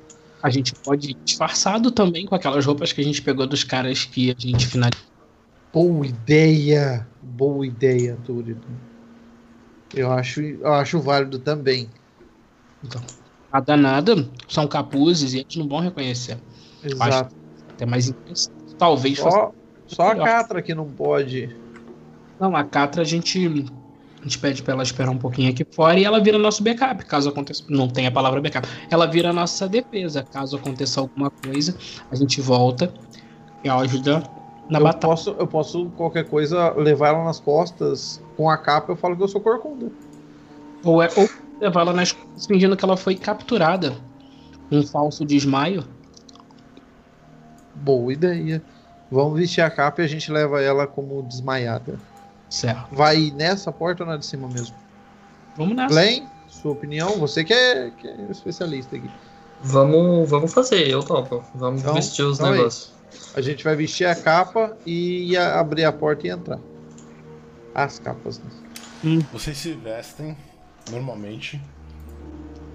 [0.43, 4.05] A gente pode ir disfarçado também com aquelas roupas que a gente pegou dos caras
[4.05, 5.05] que a gente finalizou.
[5.73, 7.07] Boa ideia!
[7.21, 8.57] Boa ideia, Túlio.
[9.93, 11.89] Eu acho, eu acho válido também.
[13.51, 16.37] Nada, nada, são capuzes e eles não vão reconhecer.
[16.83, 17.35] Exato.
[17.71, 18.75] Até mais interessante.
[18.77, 19.19] Talvez.
[19.19, 19.51] Só,
[19.85, 20.15] só a.
[20.15, 21.55] Catra que não pode
[22.39, 23.37] Não, a Catra a gente,
[24.19, 27.05] a gente pede pra ela esperar um pouquinho aqui fora e ela vira nosso backup,
[27.05, 27.63] caso aconteça.
[27.69, 28.67] Não tem a palavra backup.
[28.89, 30.23] Ela vira nossa defesa.
[30.23, 31.75] Caso aconteça alguma coisa,
[32.09, 32.91] a gente volta
[33.63, 34.23] e ajuda
[34.69, 35.11] na eu batalha.
[35.11, 39.21] posso, eu posso, qualquer coisa, levar ela nas costas com a capa eu falo que
[39.21, 39.91] eu sou corcunda.
[40.83, 42.15] Ou, é, ou levar ela nas
[42.47, 43.95] fingindo que ela foi capturada.
[44.71, 45.83] Um falso desmaio.
[47.75, 48.63] Boa ideia.
[49.11, 51.99] Vamos vestir a capa e a gente leva ela como desmaiada.
[52.49, 52.95] Certo.
[52.95, 54.75] Vai nessa porta ou na de cima mesmo?
[55.55, 55.93] Vamos nessa.
[55.93, 57.19] Glenn, sua opinião?
[57.19, 59.09] Você que é, que é especialista aqui.
[59.61, 61.43] Vamos, vamos fazer, eu topo.
[61.53, 62.91] Vamos Então, vestir os então é negócios.
[63.35, 66.59] A gente vai vestir a capa e abrir a porta e entrar.
[67.73, 68.49] As capas, né?
[69.31, 70.37] Vocês se vestem
[70.89, 71.61] normalmente.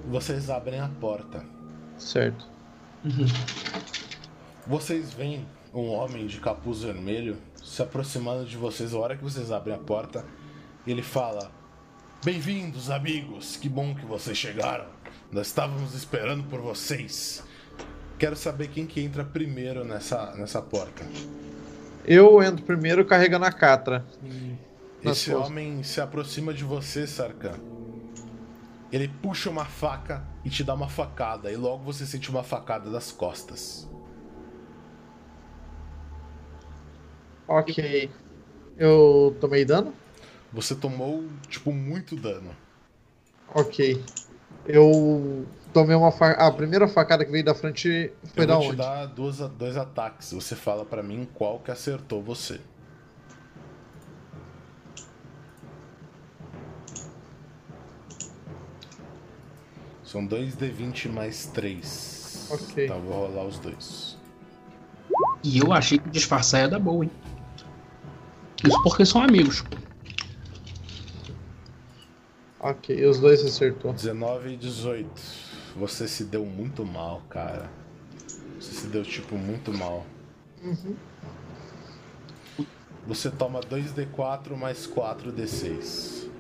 [0.09, 1.45] Vocês abrem a porta.
[1.99, 2.47] Certo.
[3.05, 3.27] Uhum.
[4.67, 9.53] Vocês veem um homem de capuz vermelho se aproximando de vocês a hora que vocês
[9.53, 10.25] abrem a porta.
[10.87, 11.51] E ele fala:
[12.25, 13.57] Bem-vindos, amigos!
[13.57, 14.87] Que bom que vocês chegaram.
[15.31, 17.43] Nós estávamos esperando por vocês.
[18.19, 21.05] Quero saber quem que entra primeiro nessa, nessa porta.
[22.05, 24.07] Eu entro primeiro carregando a catra.
[24.23, 25.35] Nas Esse costas.
[25.35, 27.59] homem se aproxima de você, Sarkan.
[28.91, 32.91] Ele puxa uma faca e te dá uma facada, e logo você sente uma facada
[32.91, 33.89] das costas.
[37.49, 38.11] Ok.
[38.77, 39.93] Eu tomei dano?
[40.53, 42.55] Você tomou, tipo, muito dano.
[43.55, 44.03] Ok.
[44.67, 46.47] Eu tomei uma facada.
[46.47, 48.77] a primeira facada que veio da frente foi Eu da vou te onde?
[48.77, 50.33] dar duas, dois ataques.
[50.33, 52.61] Você fala pra mim qual que acertou você.
[60.17, 62.49] São dois D20 mais 3.
[62.51, 62.89] Ok.
[62.89, 64.17] Tá, vou rolar os dois.
[65.45, 67.11] E eu achei que disfarçar ia dar boa, hein?
[68.67, 69.63] Isso porque são amigos.
[72.59, 73.93] Ok, os dois acertou.
[73.93, 75.07] 19 e 18.
[75.77, 77.71] Você se deu muito mal, cara.
[78.59, 80.07] Você se deu, tipo, muito mal.
[83.07, 86.31] Você toma 2d4 mais 4d6.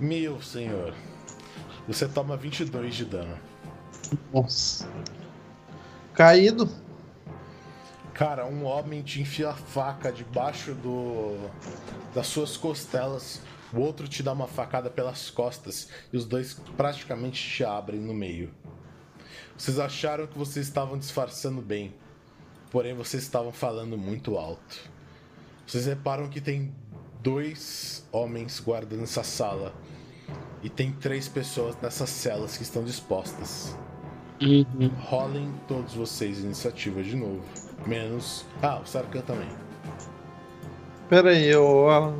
[0.00, 0.94] Meu senhor.
[1.86, 3.38] Você toma 22 de dano.
[4.32, 4.90] Nossa.
[6.14, 6.66] Caído.
[8.14, 11.36] Cara, um homem te enfia a faca debaixo do
[12.14, 17.46] das suas costelas, o outro te dá uma facada pelas costas e os dois praticamente
[17.46, 18.52] te abrem no meio.
[19.56, 21.94] Vocês acharam que vocês estavam disfarçando bem,
[22.70, 24.90] porém vocês estavam falando muito alto.
[25.66, 26.74] Vocês reparam que tem
[27.22, 29.74] dois homens guardando essa sala
[30.62, 33.76] e tem três pessoas nessas celas que estão dispostas.
[34.40, 34.90] Uhum.
[35.00, 37.42] Rolem todos vocês iniciativa de novo.
[37.86, 38.46] Menos.
[38.62, 39.48] Ah, o Sarkan também.
[41.08, 42.16] Pera aí, ô Alan.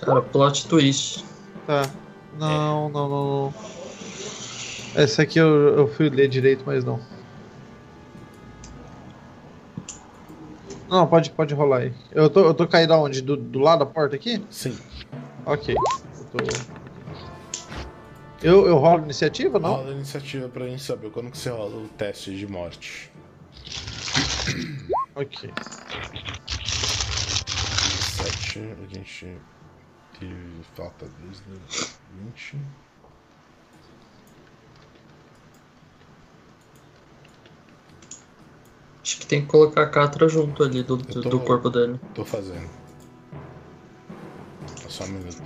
[0.00, 1.24] Cara, plot twist.
[1.66, 1.82] Tá.
[2.38, 3.54] Não, não, não, não.
[4.94, 7.00] Essa aqui eu, eu fui ler direito, mas não.
[10.88, 11.94] Não, pode, pode rolar aí.
[12.12, 13.22] Eu tô, eu tô caído aonde?
[13.22, 14.44] Do, do lado da porta aqui?
[14.50, 14.78] Sim.
[15.46, 15.74] Ok.
[15.74, 16.38] Eu, tô...
[18.42, 19.76] eu, eu rolo iniciativa, não?
[19.76, 23.10] Rola iniciativa pra gente saber quando que você rola o teste de morte.
[25.14, 25.50] Ok.
[26.64, 29.36] 7, a gente
[30.18, 30.34] teve.
[30.74, 31.42] Falta 2,
[32.24, 32.56] 20.
[39.04, 42.00] Acho que tem que colocar a Catra junto ali do, Eu tô- do corpo dele.
[42.14, 42.70] Tô fazendo.
[44.88, 45.42] Só um minuto.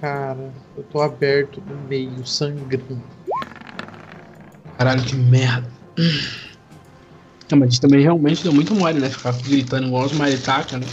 [0.00, 3.02] Cara, eu tô aberto no meio, sangrando.
[4.78, 5.70] Caralho, que merda.
[7.50, 9.10] Não, mas isso também realmente deu muito mole, né?
[9.10, 10.86] Ficar gritando igual os maritaca, né?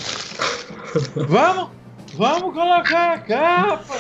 [1.29, 1.69] Vamos!
[2.15, 3.93] Vamos colocar a capa!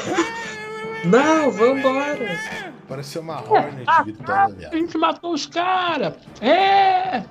[1.05, 2.66] Não, vambora!
[2.87, 6.13] Pareceu uma Hornet gritando, A gente matou os caras!
[6.41, 7.23] É!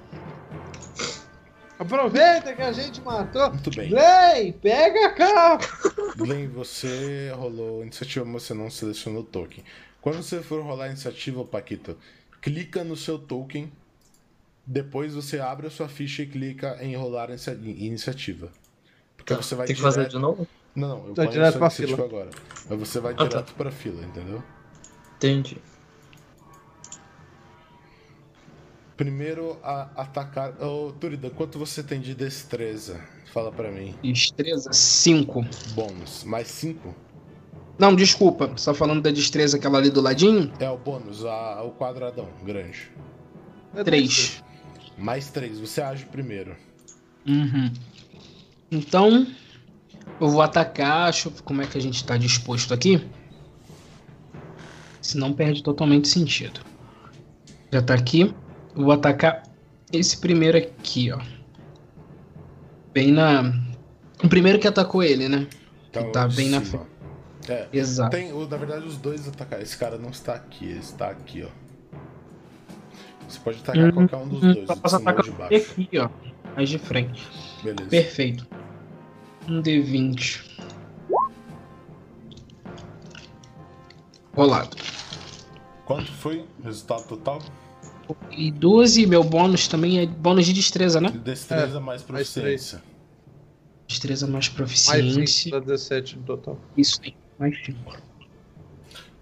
[1.78, 3.50] Aproveita que a gente matou.
[3.50, 3.90] Muito bem.
[3.90, 5.66] Gley, pega a capa!
[6.16, 9.62] Glenn, você rolou iniciativa, mas você não selecionou o token.
[10.00, 11.96] Quando você for rolar a iniciativa, Paquito,
[12.40, 13.70] clica no seu token.
[14.66, 18.50] Depois você abre a sua ficha e clica em rolar inicia- iniciativa.
[19.16, 19.94] Porque Tá, você vai tem que direto...
[19.94, 20.46] fazer de novo?
[20.74, 22.30] Não, não, eu Tá ponho direto a sua pra iniciativa agora.
[22.68, 23.24] Mas você vai tá.
[23.24, 24.42] direto pra fila, entendeu?
[25.16, 25.58] Entendi.
[28.96, 30.54] Primeiro a atacar.
[30.62, 33.00] Ô, Turida, quanto você tem de destreza?
[33.32, 33.94] Fala pra mim.
[34.02, 35.44] Destreza 5.
[35.74, 36.24] Bônus.
[36.24, 36.94] Mais 5?
[37.78, 38.46] Não, desculpa.
[38.46, 40.50] Você tá falando da destreza aquela ali do ladinho?
[40.58, 42.90] É o bônus, a, o quadradão grande.
[43.74, 44.42] É 3.
[44.96, 45.60] Mais 3.
[45.60, 46.56] Você age primeiro.
[47.26, 47.70] Uhum.
[48.70, 49.26] Então,
[50.18, 51.10] eu vou atacar.
[51.10, 53.06] Deixa eu ver como é que a gente tá disposto aqui.
[55.06, 56.60] Senão perde totalmente sentido.
[57.72, 58.34] Já tá aqui.
[58.74, 59.42] Eu vou atacar
[59.92, 61.20] esse primeiro aqui, ó.
[62.92, 63.52] Bem na.
[64.22, 65.46] O primeiro que atacou ele, né?
[65.90, 66.86] Então, tá de bem na cima.
[67.48, 67.68] É.
[67.72, 68.10] Exato.
[68.10, 69.62] Tem, na verdade, os dois atacar.
[69.62, 71.48] Esse cara não está aqui, ele está aqui, ó.
[73.28, 75.72] Você pode atacar Uhum, qualquer um dos Uhum, dois, Só de posso atacar de baixo.
[75.72, 76.08] aqui, ó.
[76.56, 77.28] Mais de frente.
[77.62, 77.90] Beleza.
[77.90, 78.46] Perfeito.
[79.48, 80.42] Um D20.
[84.34, 84.76] Rolado.
[85.86, 87.40] Quanto foi o resultado total?
[88.30, 91.10] E 12, meu bônus também é bônus de destreza, né?
[91.10, 92.82] Destreza mais mais proficiência.
[93.86, 95.50] Destreza mais Mais proficiência.
[95.50, 96.58] 5 dá 17 no total.
[96.76, 97.16] Isso aí.
[97.38, 97.78] Mais 5.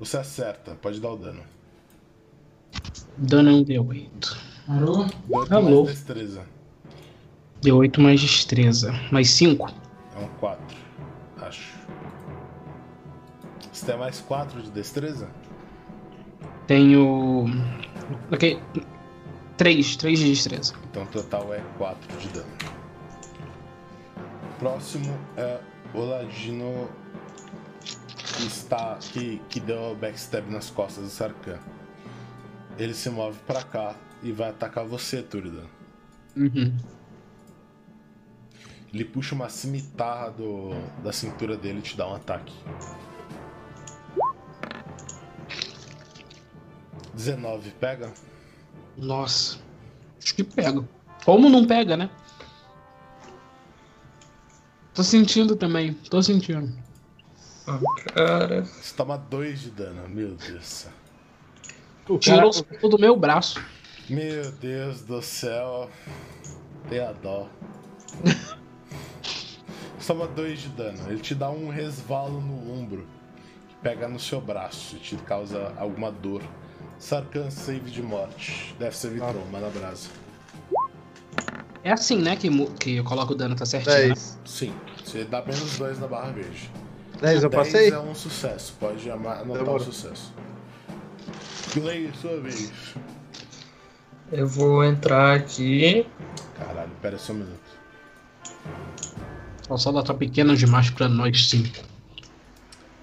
[0.00, 1.42] Você acerta, pode dar o dano.
[3.18, 4.36] Dano é um D8.
[4.66, 5.04] Alô?
[5.04, 5.84] Dano Alô?
[5.84, 6.46] mais destreza.
[7.62, 8.92] D8 mais destreza.
[9.12, 9.70] Mais 5.
[10.16, 10.76] É um 4,
[11.42, 11.74] acho.
[13.70, 15.28] Você tem mais 4 de destreza?
[16.66, 17.46] Tenho.
[18.32, 18.60] Ok.
[19.56, 19.96] 3.
[19.96, 20.74] 3 de destreza.
[20.90, 22.46] Então o total é 4 de dano.
[24.58, 25.60] Próximo é
[25.92, 26.88] o Ladino
[27.80, 28.96] que está.
[29.00, 31.58] que, que deu o backstab nas costas do Sarkhan.
[32.78, 35.66] Ele se move pra cá e vai atacar você, Turidan.
[36.36, 36.76] Uhum.
[38.92, 40.70] Ele puxa uma cimitarra do,
[41.02, 42.52] da cintura dele e te dá um ataque.
[47.14, 48.12] 19, pega?
[48.96, 49.58] Nossa.
[50.22, 50.84] Acho que pega.
[51.24, 52.10] Como não pega, né?
[54.92, 55.94] Tô sentindo também.
[55.94, 56.72] Tô sentindo.
[57.66, 57.80] Ah,
[58.14, 58.64] cara.
[58.64, 60.92] Você toma 2 de dano, meu Deus do céu.
[62.08, 63.64] O Tirou cara, o soco do meu braço.
[64.08, 65.90] Meu Deus do céu.
[66.88, 67.48] Tenha dó.
[69.98, 70.98] Você toma 2 de dano.
[71.08, 73.06] Ele te dá um resvalo no ombro.
[73.82, 76.42] Pega no seu braço e te causa alguma dor.
[77.04, 78.74] Sarkhan save de morte.
[78.78, 80.08] Deve ser Vitroma na brasa.
[81.82, 82.34] É assim, né?
[82.34, 83.94] Que, que eu coloco o dano, tá certinho.
[83.94, 84.02] né?
[84.06, 84.38] 10.
[84.46, 86.70] Sim, você dá menos 2 na barra verde.
[87.20, 87.90] 10 eu 10 passei?
[87.90, 88.74] é um sucesso.
[88.80, 89.80] Pode anotar o Demorou.
[89.80, 90.32] sucesso.
[91.74, 92.72] Clay, sua vez.
[94.32, 96.06] Eu vou entrar aqui.
[96.58, 97.60] Caralho, pera só um minuto.
[99.68, 101.84] O sala tá pequeno demais pra nós cinco.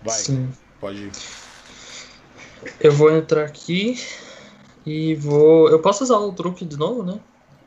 [0.04, 0.50] Vai, Sim.
[0.80, 1.12] pode ir.
[2.80, 4.00] Eu vou entrar aqui
[4.86, 5.70] e vou.
[5.70, 7.20] Eu posso usar o truque de novo, né?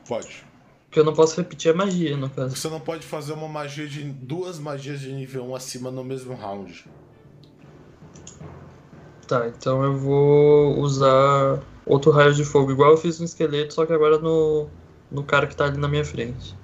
[0.07, 0.45] Pode.
[0.87, 2.57] Porque eu não posso repetir a magia, no caso.
[2.57, 4.05] Você não pode fazer uma magia de.
[4.05, 6.85] duas magias de nível 1 acima no mesmo round.
[9.27, 13.87] Tá, então eu vou usar outro raio de fogo, igual eu fiz no esqueleto, só
[13.87, 14.69] que agora no,
[15.11, 16.55] no cara que tá ali na minha frente.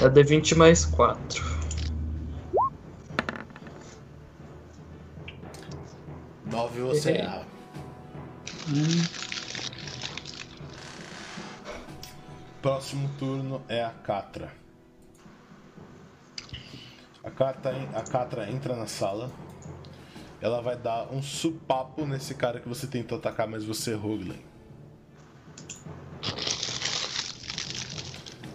[0.00, 1.61] É D20 mais 4.
[6.52, 7.22] 9 você Errei.
[7.22, 7.46] erra.
[12.60, 14.52] Próximo turno é a Catra.
[17.24, 19.30] A Catra, a Catra entra na sala.
[20.42, 24.38] Ela vai dar um supapo nesse cara que você tentou atacar, mas você errou, Glenn.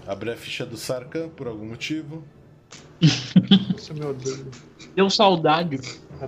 [0.06, 2.24] Abre a ficha do Sarkhan por algum motivo.
[3.74, 4.46] Nossa, meu Deus.
[4.96, 5.80] Deu saudade.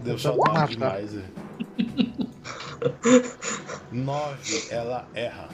[0.03, 1.15] Deu saudade demais.
[1.15, 1.48] é.
[3.91, 5.49] 9, ela erra.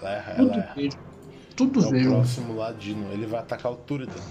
[0.00, 0.74] Ela erra, Tudo ela erra.
[1.56, 3.12] Tudo É o próximo ladino.
[3.12, 4.22] Ele vai atacar o Turidan.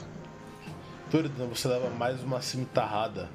[1.09, 3.29] Turidan, você leva mais uma cimitarrada.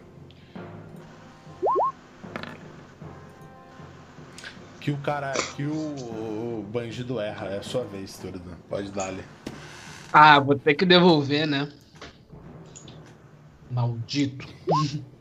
[4.81, 5.33] Que o cara.
[5.57, 7.47] Que o, o bandido erra.
[7.47, 8.57] É a sua vez, Turidan.
[8.69, 9.25] Pode dar-lhe.
[10.13, 11.71] Ah, vou ter que devolver, né?
[13.71, 14.47] Maldito.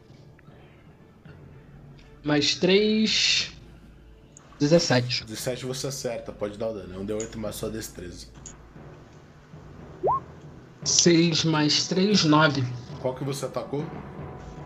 [2.24, 3.54] Mais 3.
[4.60, 5.26] 17.
[5.26, 6.96] 17 você acerta, pode dar o dano.
[6.96, 8.28] É um D8 mais sua destreza.
[10.84, 12.64] 6 mais 3, 9.
[13.02, 13.86] Qual que você atacou?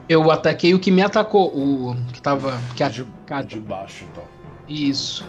[0.08, 2.60] Eu ataquei o que me atacou, o que tava.
[2.76, 2.88] Que.
[2.90, 3.06] De,
[3.48, 4.24] de baixo, então.
[4.68, 5.26] Isso.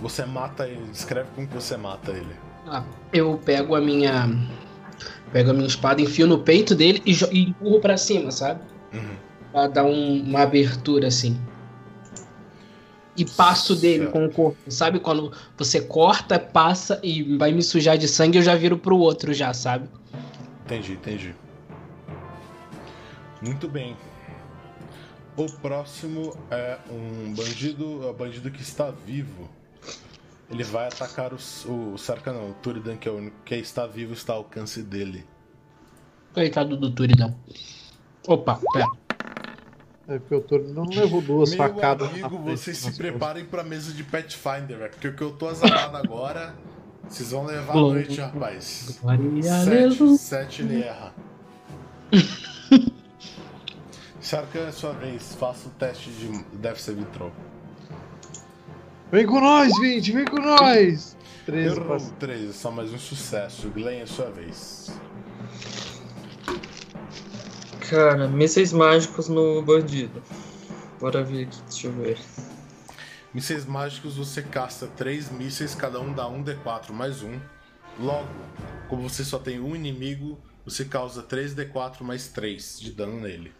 [0.00, 0.86] Você mata ele.
[0.90, 2.34] Descreve como que você mata ele.
[2.66, 4.28] Ah, eu pego a minha.
[5.32, 8.60] Pego a minha espada, enfio no peito dele e, e empurro pra cima, sabe?
[8.92, 9.16] Uhum.
[9.52, 11.38] Pra dar um- uma abertura assim.
[13.16, 14.12] e passo dele Certo.
[14.12, 14.56] com o corpo.
[14.70, 18.96] Sabe quando você corta, passa e vai me sujar de sangue, eu já viro pro
[18.96, 19.88] outro já, sabe?
[20.64, 21.34] Entendi, entendi.
[23.42, 23.96] Muito bem.
[25.36, 29.48] O próximo é um bandido, é o bandido que está vivo.
[30.48, 31.36] Ele vai atacar o,
[31.94, 34.80] o Sarka não, o Turidan, que é o único que está vivo, está ao alcance
[34.80, 35.24] dele.
[36.32, 37.34] Coitado do Turidão.
[38.28, 38.86] Opa, pera.
[40.08, 42.08] É porque o Toro não levou duas Meu facadas.
[42.08, 45.98] amigo, vocês se preparem pra mesa de Pathfinder, velho, porque o que eu tô azarado
[45.98, 46.54] agora,
[47.06, 48.98] vocês vão levar a noite, rapaz.
[49.64, 51.14] Sete, sete ele erra.
[54.18, 55.34] Sarkan, é sua vez.
[55.34, 57.30] Faça o teste de Death Saving Throw.
[59.12, 61.16] Vem com nós, 20, vem com nós!
[61.46, 62.12] 13 Errou passa.
[62.18, 63.70] 13, só mais um sucesso.
[63.70, 64.92] Glenn, é sua vez.
[67.88, 70.22] Cara, mísseis mágicos no bandido.
[71.00, 72.18] Bora ver aqui, deixa eu ver.
[73.32, 77.40] Mísseis mágicos, você casta 3 mísseis, cada um dá um D4 mais um.
[77.98, 78.28] Logo,
[78.90, 83.54] como você só tem um inimigo, você causa 3D4 mais 3 de dano nele.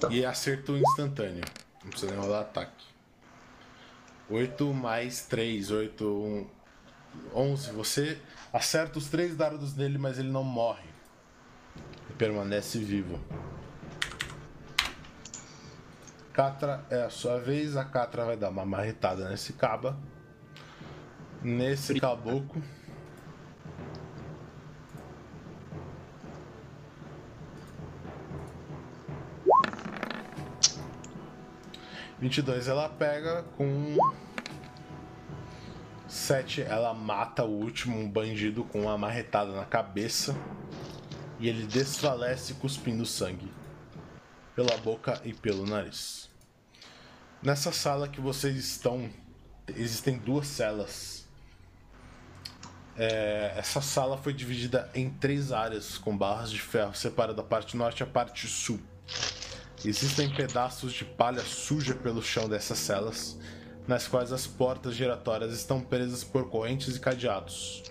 [0.00, 0.08] Tá.
[0.10, 1.44] E é acerto instantâneo.
[1.84, 2.84] Não precisa nem rolar ataque.
[4.28, 6.46] 8 mais 3, 8, 1,
[7.32, 7.70] 11.
[7.70, 8.18] Você
[8.52, 10.95] acerta os três dardos nele, mas ele não morre.
[12.18, 13.20] Permanece vivo.
[16.32, 17.76] Catra é a sua vez.
[17.76, 19.98] A Catra vai dar uma marretada nesse caba.
[21.42, 22.62] Nesse caboclo.
[32.18, 33.94] Vinte e dois ela pega com
[36.08, 40.34] sete ela mata o último bandido com uma marretada na cabeça
[41.38, 43.52] e ele desfalece cuspindo sangue
[44.54, 46.30] pela boca e pelo nariz.
[47.42, 49.10] Nessa sala que vocês estão,
[49.68, 51.26] existem duas celas.
[52.96, 57.76] É, essa sala foi dividida em três áreas com barras de ferro, separando a parte
[57.76, 58.80] norte e a parte sul.
[59.84, 63.36] Existem pedaços de palha suja pelo chão dessas celas,
[63.86, 67.82] nas quais as portas giratórias estão presas por correntes e cadeados.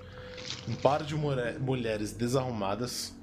[0.67, 3.14] Um par de mulher- mulheres desarrumadas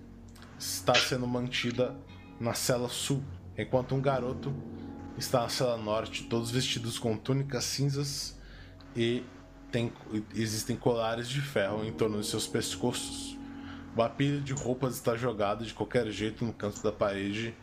[0.62, 1.94] está sendo mantida
[2.38, 3.22] na cela sul,
[3.58, 4.54] enquanto um garoto
[5.18, 8.38] está na cela norte, todos vestidos com túnicas cinzas
[8.96, 9.24] e
[9.70, 9.92] tem-
[10.34, 13.36] existem colares de ferro em torno de seus pescoços.
[13.94, 17.54] Uma pilha de roupas está jogada de qualquer jeito no canto da parede,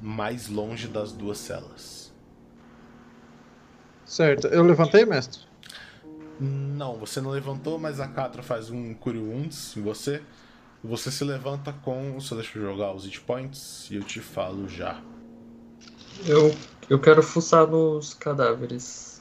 [0.00, 2.12] mais longe das duas celas.
[4.04, 5.42] Certo, eu levantei, mestre?
[6.40, 10.22] Não, você não levantou, mas a Catra faz um Cure Wounds em você.
[10.82, 12.18] Você se levanta com.
[12.20, 15.00] Só deixa eu jogar os hit points e eu te falo já.
[16.26, 16.54] Eu,
[16.88, 19.20] eu quero fuçar nos cadáveres.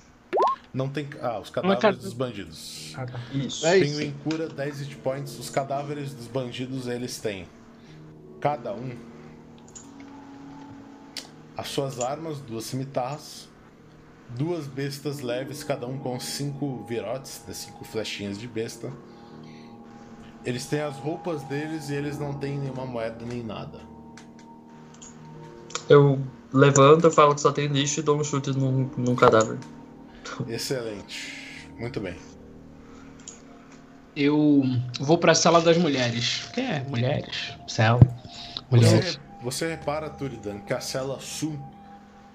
[0.73, 1.09] Não tem.
[1.21, 2.93] Ah, os cadáveres cada- dos bandidos.
[2.95, 3.19] Ah, tá.
[3.33, 3.65] Isso.
[3.65, 3.95] É isso.
[3.97, 5.37] Pinguim cura 10 hit points.
[5.39, 7.47] Os cadáveres dos bandidos eles têm.
[8.39, 8.95] Cada um.
[11.55, 13.47] As suas armas, duas cimitarras.
[14.29, 18.91] Duas bestas leves, cada um com cinco virotes, né, cinco flechinhas de besta.
[20.47, 23.79] Eles têm as roupas deles e eles não têm nenhuma moeda nem nada.
[25.89, 26.21] Eu
[26.53, 29.57] levanto, eu falo que só tem lixo e dou um chute num, num cadáver.
[30.47, 31.67] Excelente.
[31.77, 32.15] Muito bem.
[34.15, 34.63] Eu
[35.01, 36.45] vou pra sala das mulheres.
[36.49, 36.79] O que é?
[36.87, 37.53] Mulheres?
[37.67, 37.99] Céu.
[38.71, 39.15] Mulheres.
[39.15, 41.59] Você, você repara, Turidan, que a cela sul,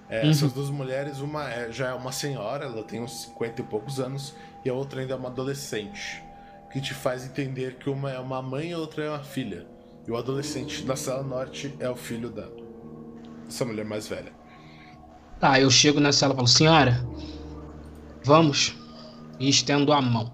[0.07, 0.29] é, Uhum.
[0.29, 3.99] essas duas mulheres, uma é- já é uma senhora, ela tem uns 50 e poucos
[3.99, 6.23] anos, e a outra ainda é uma adolescente.
[6.73, 9.67] Que te faz entender que uma é uma mãe e a outra é uma filha.
[10.07, 12.47] E o adolescente da sala norte é o filho da
[13.47, 14.33] essa mulher mais velha.
[15.39, 17.05] Tá, eu chego na sala e falo, senhora,
[18.23, 18.75] vamos.
[19.39, 20.33] E estendo a mão.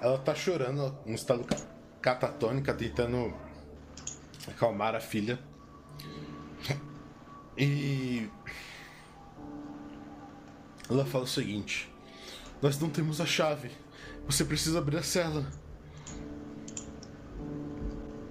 [0.00, 1.56] Ela tá chorando, um estado ca-
[2.00, 3.34] catatônica, tentando
[4.46, 5.38] acalmar a filha.
[7.58, 8.28] E.
[10.88, 11.88] Ela fala o seguinte:
[12.62, 13.70] Nós não temos a chave.
[14.30, 15.44] Você precisa abrir a cela.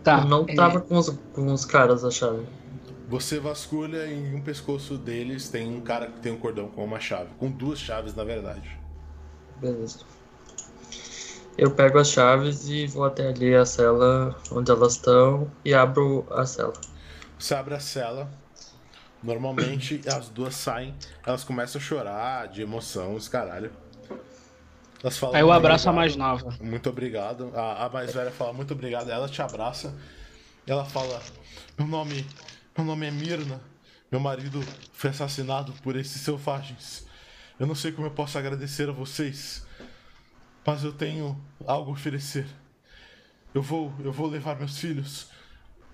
[0.01, 0.21] Tá.
[0.21, 2.47] eu não é, tava com, os, com os caras a chave.
[3.09, 6.85] Você vasculha e em um pescoço deles tem um cara que tem um cordão com
[6.85, 7.31] uma chave.
[7.37, 8.79] Com duas chaves, na verdade.
[9.59, 9.99] Beleza.
[11.57, 16.25] Eu pego as chaves e vou até ali a cela onde elas estão e abro
[16.31, 16.73] a cela.
[17.37, 18.31] Você abre a cela.
[19.21, 20.95] Normalmente as duas saem,
[21.25, 23.69] elas começam a chorar de emoção, os caralho.
[25.01, 25.35] Elas falam.
[25.35, 26.57] Aí eu "Muito abraço a mais nova.
[26.61, 27.51] Muito obrigado.
[27.55, 29.09] A, a mais velha fala muito obrigado.
[29.09, 29.95] Ela te abraça.
[30.67, 31.21] Ela fala:
[31.77, 32.25] Meu nome.
[32.77, 33.61] Meu nome é Mirna.
[34.11, 34.59] Meu marido
[34.93, 37.05] foi assassinado por esses selvagens.
[37.59, 39.65] Eu não sei como eu posso agradecer a vocês,
[40.65, 42.47] mas eu tenho algo a oferecer.
[43.53, 45.27] Eu vou, eu vou levar meus filhos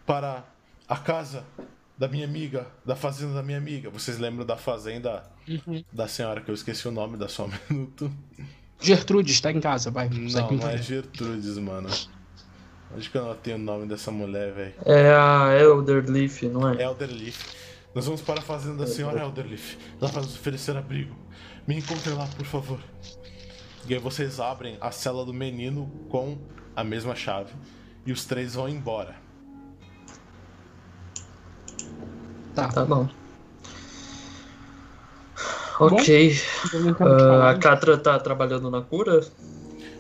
[0.06, 0.44] para
[0.88, 1.44] a casa
[1.98, 3.90] da minha amiga, da fazenda da minha amiga.
[3.90, 5.84] Vocês lembram da fazenda Uhum.
[5.94, 8.12] da senhora que eu esqueci o nome da só um minuto?
[8.80, 10.10] Gertrude está em casa, vai.
[10.10, 10.78] Não, não é.
[10.78, 11.90] Gertrudes, mano.
[12.94, 14.74] Onde que eu não tenho o nome dessa mulher, velho?
[14.86, 16.82] É a Elderleaf, não é?
[16.82, 17.56] Elderleaf.
[17.94, 19.78] Nós vamos para a fazenda da senhora Elderleaf.
[20.00, 21.16] Ela vai nos oferecer abrigo.
[21.68, 22.80] Me encontrem lá, por favor.
[23.88, 26.38] E aí vocês abrem a cela do menino com
[26.76, 27.54] a mesma chave.
[28.06, 29.16] E os três vão embora.
[32.54, 32.70] Tá.
[32.70, 33.10] Tá bom.
[35.80, 36.36] Ok.
[36.66, 39.26] Então, então, Ah, a Catra tá trabalhando na cura?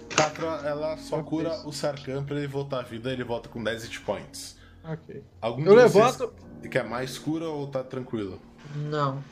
[0.10, 3.12] Catra, ela só cura o Sarkhan pra ele voltar à vida.
[3.12, 4.56] Ele volta com 10 hit points.
[4.84, 5.24] Ok.
[5.42, 6.32] Algum Eu levanto.
[6.72, 8.40] quer mais cura ou tá tranquilo?
[8.76, 9.24] Não.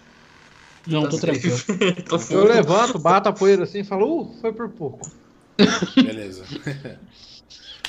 [0.86, 1.58] Não, Tá tô tranquilo.
[2.10, 5.10] Tô Eu levanto, bato a poeira assim e falo, uh, foi por pouco.
[5.96, 6.44] Beleza.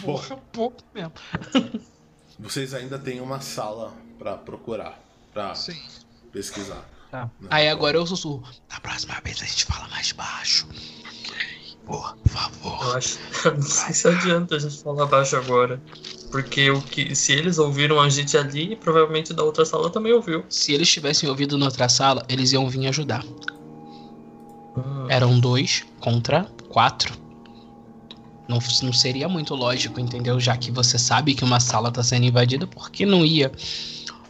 [0.03, 1.13] Bom, Porra, pouco mesmo.
[2.39, 5.01] vocês ainda têm uma sala pra procurar,
[5.33, 5.81] pra Sim.
[6.33, 6.85] pesquisar.
[7.15, 7.31] Tá.
[7.49, 8.43] Aí agora eu sussurro.
[8.69, 10.67] Da próxima vez a gente fala mais baixo.
[11.87, 12.87] Por favor.
[12.87, 13.21] Eu acho.
[13.55, 15.81] Não sei se adianta a gente falar baixo agora.
[16.33, 20.45] Porque o que, se eles ouviram a gente ali, provavelmente da outra sala também ouviu.
[20.49, 23.25] Se eles tivessem ouvido na outra sala, eles iam vir ajudar.
[24.77, 27.15] Hum, Eram dois contra quatro.
[28.49, 30.41] Não, não seria muito lógico, entendeu?
[30.41, 33.53] Já que você sabe que uma sala tá sendo invadida, por que não ia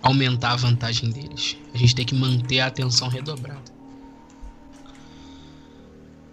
[0.05, 1.57] aumentar a vantagem deles?
[1.74, 3.72] A gente tem que manter a atenção redobrada.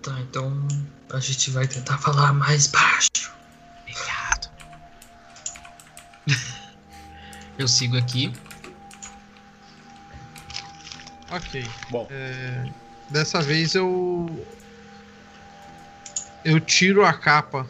[0.04, 0.68] Tá, então
[1.12, 3.32] a gente vai tentar falar mais baixo.
[3.82, 4.52] Obrigado.
[7.58, 8.34] Eu sigo aqui.
[11.30, 11.66] Ok.
[11.90, 12.70] Bom, É,
[13.10, 14.46] dessa vez eu.
[16.44, 17.66] Eu tiro a capa.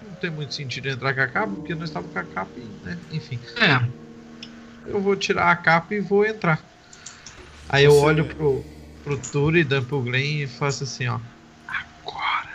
[0.00, 2.60] Não tem muito sentido entrar com a capa, porque nós estávamos com a capa, e,
[2.84, 2.96] né?
[3.10, 3.40] Enfim.
[3.56, 3.84] É,
[4.88, 6.62] Eu vou tirar a capa e vou entrar.
[7.68, 8.64] Aí eu Você- olho pro,
[9.04, 11.18] pro Turidan, pro Glenn e faço assim, ó.
[11.66, 12.48] Agora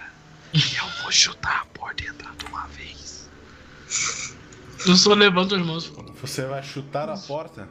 [0.53, 3.29] eu vou chutar a porta e entrar de uma vez.
[4.85, 5.91] eu só levanto as mãos.
[6.21, 7.67] você vai chutar a porta.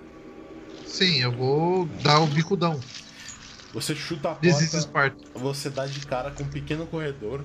[0.87, 2.79] Sim, eu vou dar o bicudão.
[3.73, 5.17] Você chuta a porta, Sparta.
[5.35, 7.43] você dá de cara com um pequeno corredor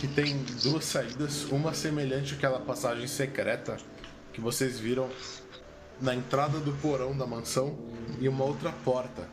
[0.00, 3.76] que tem duas saídas, uma semelhante àquela passagem secreta
[4.32, 5.08] que vocês viram
[6.00, 7.78] na entrada do porão da mansão
[8.20, 9.28] e uma outra porta,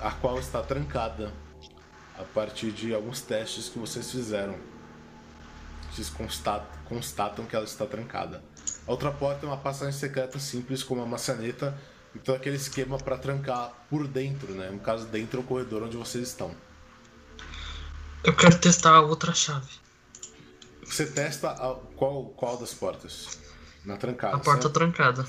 [0.00, 1.32] a qual está trancada
[2.18, 4.56] a partir de alguns testes que vocês fizeram.
[5.90, 8.42] Vocês constat- constatam que ela está trancada.
[8.86, 11.76] A outra porta é uma passagem secreta simples com uma maçaneta
[12.14, 14.70] e todo aquele esquema para trancar por dentro, né?
[14.70, 16.54] No caso, dentro do corredor onde vocês estão.
[18.22, 19.68] Eu quero testar a outra chave.
[20.84, 23.38] Você testa a- qual, qual das portas?
[23.84, 24.36] Na trancada.
[24.36, 24.74] A porta certo?
[24.74, 25.26] trancada.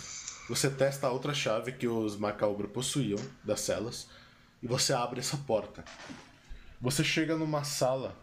[0.52, 4.10] Você testa a outra chave que os Macabre possuíam das celas
[4.62, 5.82] e você abre essa porta.
[6.82, 8.14] Você chega numa sala,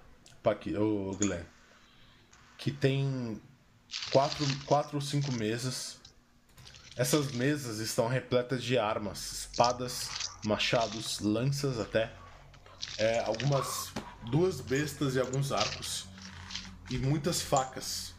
[0.43, 1.43] Paqui, ô Glenn,
[2.59, 3.41] que tem
[4.13, 5.97] quatro, quatro ou cinco mesas.
[6.99, 10.11] Essas mesas estão repletas de armas, espadas,
[10.45, 12.13] machados, lanças até.
[12.99, 13.91] É, algumas
[14.31, 16.05] duas bestas e alguns arcos.
[16.91, 18.13] E muitas facas.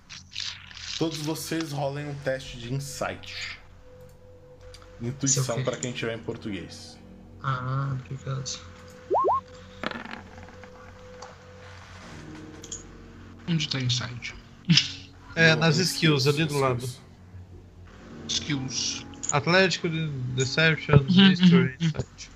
[0.97, 3.58] Todos vocês rolem um teste de insight.
[5.01, 6.97] Intuição para quem tiver em português.
[7.41, 8.59] Ah, obrigado.
[13.47, 14.35] Onde tá Insight?
[15.35, 16.87] É, No- nas skills, ali do lado.
[18.27, 19.05] skills.
[19.31, 22.31] Atlético, de- Deception, Uhum, History, uhum, Insight.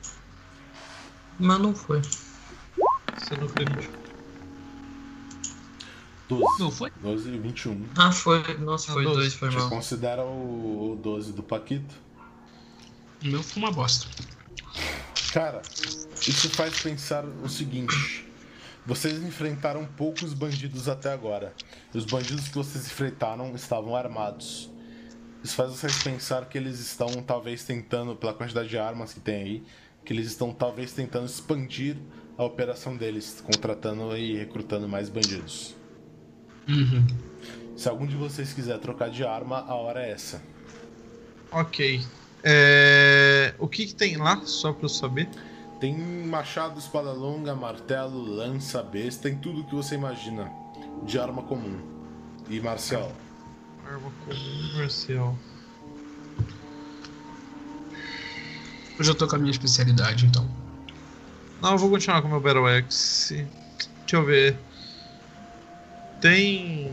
[1.40, 2.02] Mas não foi.
[3.18, 4.04] Você não acredita.
[6.30, 6.60] 12.
[6.60, 6.92] Não foi?
[7.02, 7.86] 12 e 21.
[7.98, 8.58] Ah, foi.
[8.58, 9.16] Nossa, Ah, foi doze.
[9.18, 9.70] dois, foi Você mal.
[9.70, 11.94] considera o, o 12 do Paquito?
[13.24, 14.08] O meu foi uma bosta.
[15.32, 15.62] Cara,
[16.28, 18.28] isso faz pensar o seguinte.
[18.86, 21.54] Vocês enfrentaram poucos bandidos até agora.
[21.94, 24.70] E os bandidos que vocês enfrentaram estavam armados.
[25.42, 29.36] Isso faz vocês pensar que eles estão talvez tentando, pela quantidade de armas que tem
[29.36, 29.64] aí,
[30.04, 31.96] que eles estão talvez tentando expandir
[32.38, 35.76] a operação deles, contratando e recrutando mais bandidos.
[36.68, 37.08] Uhum.
[37.76, 40.42] Se algum de vocês quiser trocar de arma, a hora é essa.
[41.52, 42.02] Ok.
[42.44, 45.30] É, O que, que tem lá, só pra eu saber?
[45.80, 50.52] Tem machado, espada longa, martelo, lança, besta, tem tudo que você imagina
[51.04, 51.80] de arma comum
[52.50, 53.12] e marcial.
[53.86, 55.36] Arma comum marcial.
[58.98, 60.48] Eu já tô com a minha especialidade, então.
[61.62, 63.48] Não, eu vou continuar com o meu Battle Axe.
[64.02, 64.58] Deixa eu ver.
[66.22, 66.92] Tem.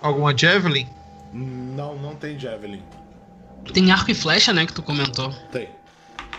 [0.00, 0.88] alguma Javelin?
[1.32, 2.82] Não, não tem Javelin.
[3.72, 4.66] Tem arco e flecha, né?
[4.66, 5.32] Que tu comentou.
[5.50, 5.68] Tem.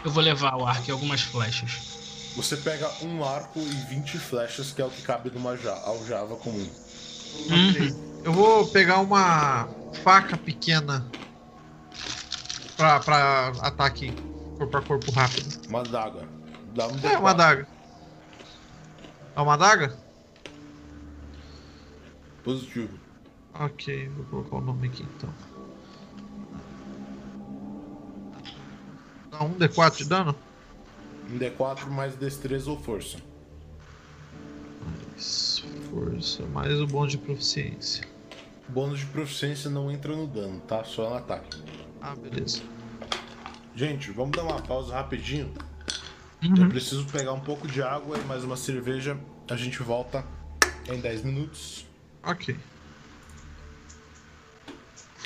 [0.03, 2.31] Eu vou levar o arco e algumas flechas.
[2.35, 6.35] Você pega um arco e 20 flechas, que é o que cabe numa ja aljava
[6.35, 6.69] comum.
[7.45, 7.95] Ok.
[8.23, 9.67] Eu vou pegar uma
[10.03, 11.05] faca pequena
[12.75, 14.11] pra, pra ataque
[14.57, 15.67] corpo a corpo rápido.
[15.69, 16.27] Uma daga.
[16.73, 17.37] Dá um É, uma D4.
[17.37, 17.67] daga.
[19.35, 19.97] É uma daga?
[22.43, 22.99] Positivo.
[23.53, 25.33] Ok, vou colocar o nome aqui então.
[29.37, 30.35] Dá um D4 de dano?
[31.29, 33.17] Um D4 mais destreza ou força.
[35.11, 38.05] Mais força, mais o bônus de proficiência.
[38.69, 40.83] Bônus de proficiência não entra no dano, tá?
[40.83, 41.61] Só no ataque.
[42.01, 42.61] Ah, beleza.
[43.75, 45.51] Gente, vamos dar uma pausa rapidinho.
[46.41, 46.69] Eu Uhum.
[46.69, 49.17] preciso pegar um pouco de água e mais uma cerveja.
[49.49, 50.23] A gente volta
[50.87, 51.85] em 10 minutos.
[52.23, 52.55] Ok.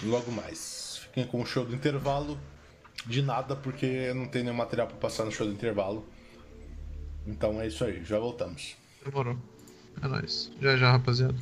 [0.03, 1.01] Logo mais.
[1.03, 2.39] Fiquem com o show do intervalo.
[3.05, 6.05] De nada, porque não tem nenhum material pra passar no show do intervalo.
[7.25, 8.75] Então é isso aí, já voltamos.
[9.03, 9.37] Demorou.
[10.01, 10.51] É nóis.
[10.61, 11.35] Já já, rapaziada.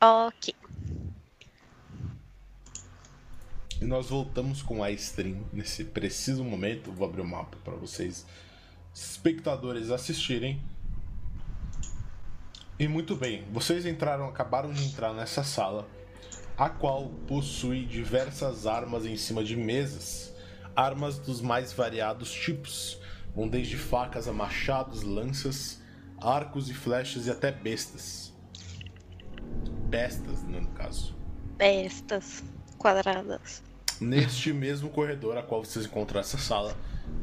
[0.00, 0.54] Ok.
[3.80, 6.92] E nós voltamos com a stream nesse preciso momento.
[6.92, 8.26] Vou abrir o mapa para vocês,
[8.94, 10.60] espectadores, assistirem.
[12.82, 15.86] E muito bem, vocês entraram, acabaram de entrar nessa sala,
[16.58, 20.34] a qual possui diversas armas em cima de mesas,
[20.74, 22.98] armas dos mais variados tipos,
[23.36, 25.80] vão desde facas a machados, lanças,
[26.20, 28.32] arcos e flechas e até bestas.
[29.88, 31.14] Bestas, né, no caso.
[31.56, 32.42] Bestas
[32.78, 33.62] quadradas.
[34.00, 36.76] Neste mesmo corredor a qual vocês encontram essa sala,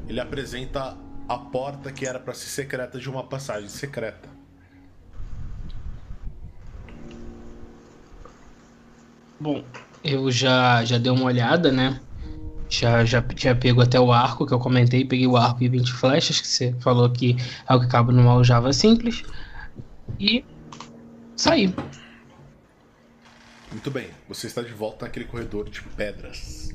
[0.08, 0.98] ele apresenta
[1.28, 4.39] a porta que era para ser secreta de uma passagem secreta.
[9.40, 9.64] Bom,
[10.04, 12.00] eu já, já dei uma olhada, né?
[12.70, 15.92] Já, já tinha pego até o arco que eu comentei, peguei o arco e 20
[15.94, 17.36] flechas, que você falou que
[17.68, 19.24] é o que cabe numa aljava simples.
[20.20, 20.46] E
[21.36, 21.74] saí.
[23.72, 26.70] Muito bem, você está de volta naquele corredor de pedras.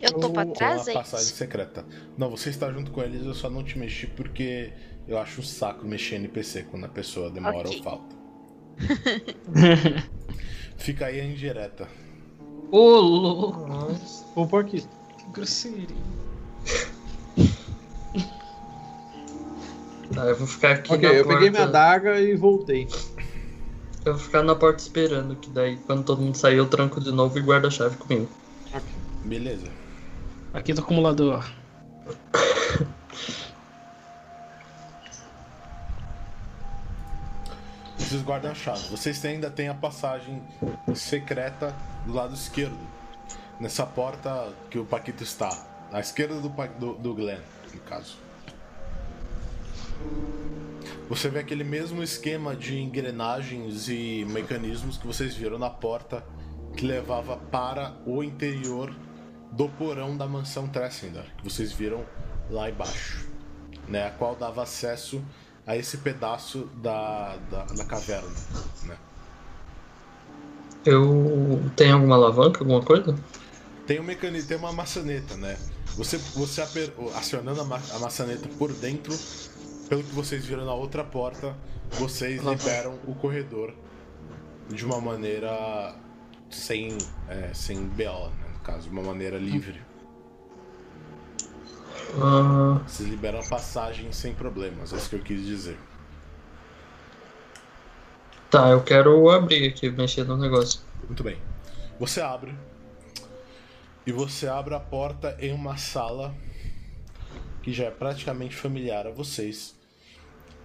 [0.00, 1.84] Eu tô pra Eu- trás, é a passagem secreta.
[2.18, 4.72] Não, você está junto com eles, eu só não te mexi porque
[5.08, 7.76] eu acho um saco mexer NPC quando a pessoa demora Ok.
[7.78, 8.16] ou falta.
[10.82, 11.88] Fica aí a indireta.
[12.70, 14.24] Ô, louco, Nossa.
[14.34, 14.80] Vou pôr aqui.
[15.18, 15.86] que grosseria.
[20.14, 21.38] Tá, eu vou ficar aqui Ok, na eu porta.
[21.38, 22.86] peguei minha daga e voltei.
[24.04, 27.10] Eu vou ficar na porta esperando, que daí quando todo mundo sair eu tranco de
[27.10, 28.28] novo e guardo a chave comigo.
[29.24, 29.68] Beleza.
[30.52, 31.42] Aqui do acumulador.
[38.12, 38.88] Vocês guardam a chave.
[38.90, 40.42] Vocês ainda têm a passagem
[40.94, 42.76] secreta do lado esquerdo.
[43.58, 45.48] Nessa porta que o Paquito está.
[45.90, 47.40] À esquerda do, do, do Glenn,
[47.72, 48.18] no caso.
[51.08, 56.22] Você vê aquele mesmo esquema de engrenagens e mecanismos que vocês viram na porta
[56.76, 58.94] que levava para o interior
[59.52, 62.04] do porão da mansão Tressender, que vocês viram
[62.50, 63.26] lá embaixo,
[63.88, 65.24] né, a qual dava acesso
[65.66, 68.28] a esse pedaço da, da, da caverna,
[68.84, 68.96] né.
[70.84, 73.16] Eu tenho alguma alavanca, alguma coisa?
[73.86, 75.56] Tem um mecanismo, tem uma maçaneta, né?
[75.96, 79.16] Você, você aper- acionando a, ma- a maçaneta por dentro,
[79.88, 81.54] pelo que vocês viram na outra porta,
[81.92, 83.72] vocês liberam o corredor
[84.68, 85.94] de uma maneira
[86.50, 86.96] sem,
[87.28, 88.46] é, sem BO, né?
[88.54, 89.80] No caso, de uma maneira livre.
[92.20, 95.78] Ah, Vocês liberam a passagem sem problemas, é isso que eu quis dizer.
[98.50, 100.80] tá, eu quero abrir aqui, mexer no negócio.
[101.04, 101.38] Muito bem.
[101.98, 102.54] Você abre.
[104.06, 106.34] E você abre a porta em uma sala
[107.62, 109.74] que já é praticamente familiar a vocês.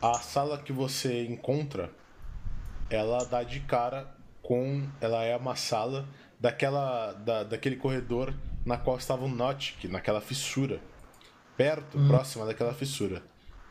[0.02, 1.92] A sala que você encontra,
[2.90, 4.08] ela dá de cara
[4.42, 4.88] com.
[5.00, 6.08] Ela é uma sala
[6.40, 8.34] daquela, da, daquele corredor
[8.66, 10.80] na qual estava o Notic, naquela fissura.
[11.58, 13.24] Perto, próxima daquela fissura.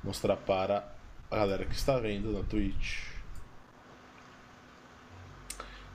[0.03, 0.93] Mostrar para
[1.31, 3.05] a galera que está vendo na Twitch.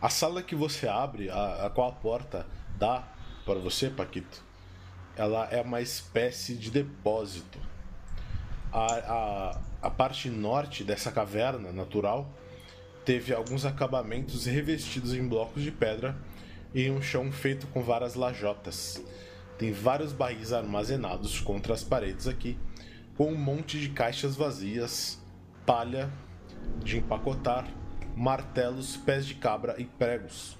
[0.01, 3.03] A sala que você abre, a, a qual a porta dá
[3.45, 4.41] para você, Paquito,
[5.17, 7.59] ela é uma espécie de depósito.
[8.71, 12.33] A, a, a parte norte dessa caverna natural
[13.03, 16.15] teve alguns acabamentos revestidos em blocos de pedra
[16.73, 19.03] e um chão feito com várias lajotas.
[19.61, 22.57] Tem vários barris armazenados contra as paredes aqui,
[23.15, 25.21] com um monte de caixas vazias,
[25.67, 26.11] palha
[26.83, 27.67] de empacotar,
[28.15, 30.57] martelos, pés de cabra e pregos.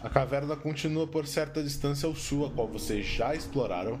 [0.00, 4.00] A caverna continua por certa distância ao sul, a qual vocês já exploraram.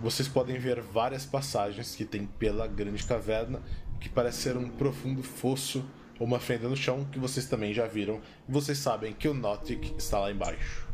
[0.00, 3.62] Vocês podem ver várias passagens que tem pela grande caverna,
[4.00, 5.88] que parece ser um profundo fosso
[6.18, 8.20] ou uma fenda no chão, que vocês também já viram.
[8.48, 10.87] Vocês sabem que o Nautic está lá embaixo.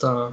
[0.00, 0.32] Tá.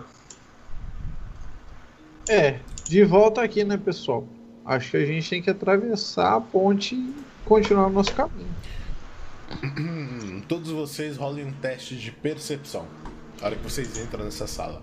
[2.29, 4.25] É, de volta aqui, né, pessoal?
[4.65, 7.13] Acho que a gente tem que atravessar a ponte e
[7.43, 8.47] continuar o nosso caminho.
[9.63, 12.85] Hum, Todos vocês rolem um teste de percepção.
[13.39, 14.81] Na hora que vocês entram nessa sala.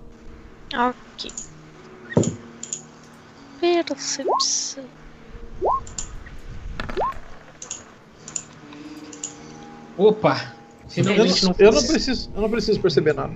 [0.74, 1.30] Ok.
[3.60, 4.26] Percepção.
[9.96, 10.54] Opa!
[10.96, 11.12] Eu não,
[11.58, 13.32] eu não preciso, eu não preciso perceber nada.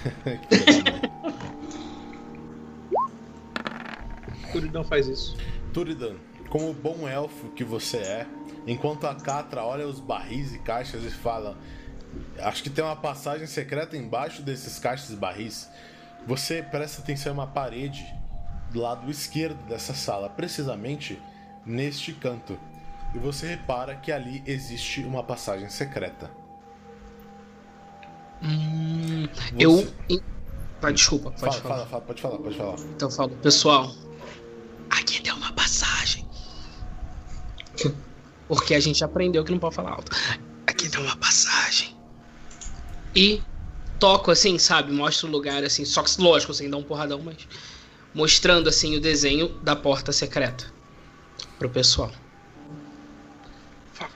[4.72, 5.36] Não faz isso.
[5.72, 6.16] Turidan,
[6.48, 8.26] como bom elfo que você é,
[8.66, 11.56] enquanto a Catra olha os barris e caixas e fala:
[12.38, 15.68] Acho que tem uma passagem secreta embaixo desses caixas e barris.
[16.26, 18.04] Você presta atenção em uma parede
[18.70, 21.20] do lado esquerdo dessa sala, precisamente
[21.64, 22.58] neste canto.
[23.14, 26.30] E você repara que ali existe uma passagem secreta.
[28.42, 29.94] Hum, Você- eu.
[30.82, 31.74] Ah, desculpa, pode Fala, falar.
[31.74, 32.76] fala, fala, pode falar, pode falar.
[32.94, 33.94] Então eu falo, pessoal.
[34.90, 36.26] Aqui tem uma passagem.
[38.48, 40.10] Porque a gente aprendeu que não pode falar alto.
[40.66, 41.94] Aqui tem uma passagem.
[43.14, 43.42] E
[43.98, 44.90] toco assim, sabe?
[44.90, 47.46] Mostro o lugar assim, só que lógico, sem dar um porradão, mas
[48.14, 50.64] mostrando assim o desenho da porta secreta
[51.58, 52.10] pro pessoal.
[54.00, 54.06] A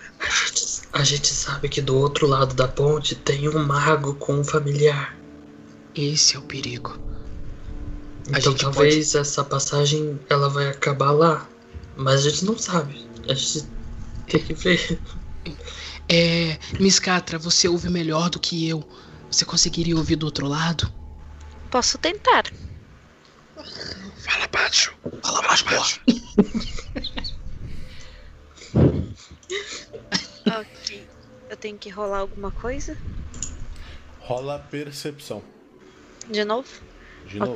[0.46, 4.44] gente, a gente sabe que do outro lado da ponte tem um mago com um
[4.44, 5.18] familiar.
[5.92, 6.96] Esse é o perigo.
[8.32, 11.48] A Então talvez essa passagem ela vai acabar lá.
[11.96, 13.04] Mas a gente não sabe.
[13.28, 13.66] A gente
[14.28, 15.00] tem que ver.
[16.08, 18.88] É, Miss Catra, você ouve melhor do que eu.
[19.28, 20.92] Você conseguiria ouvir do outro lado?
[21.72, 22.44] Posso tentar.
[24.18, 24.94] Fala baixo.
[25.22, 26.00] Fala baixo, baixo.
[30.46, 30.73] Ok.
[31.64, 32.94] Tenho que rolar alguma coisa?
[34.20, 35.42] Rola percepção.
[36.30, 36.68] De novo?
[37.26, 37.54] De novo.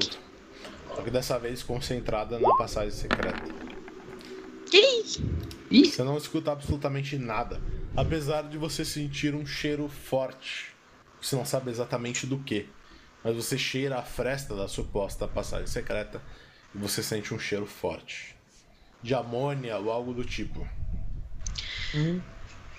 [0.97, 3.45] Só que dessa vez concentrada na passagem secreta.
[4.73, 5.05] Ih,
[5.71, 7.61] Ih, Você não escuta absolutamente nada.
[7.95, 10.75] Apesar de você sentir um cheiro forte.
[11.21, 12.67] Você não sabe exatamente do que.
[13.23, 16.23] Mas você cheira a fresta da suposta passagem secreta.
[16.75, 18.35] E você sente um cheiro forte.
[19.03, 20.67] De amônia ou algo do tipo.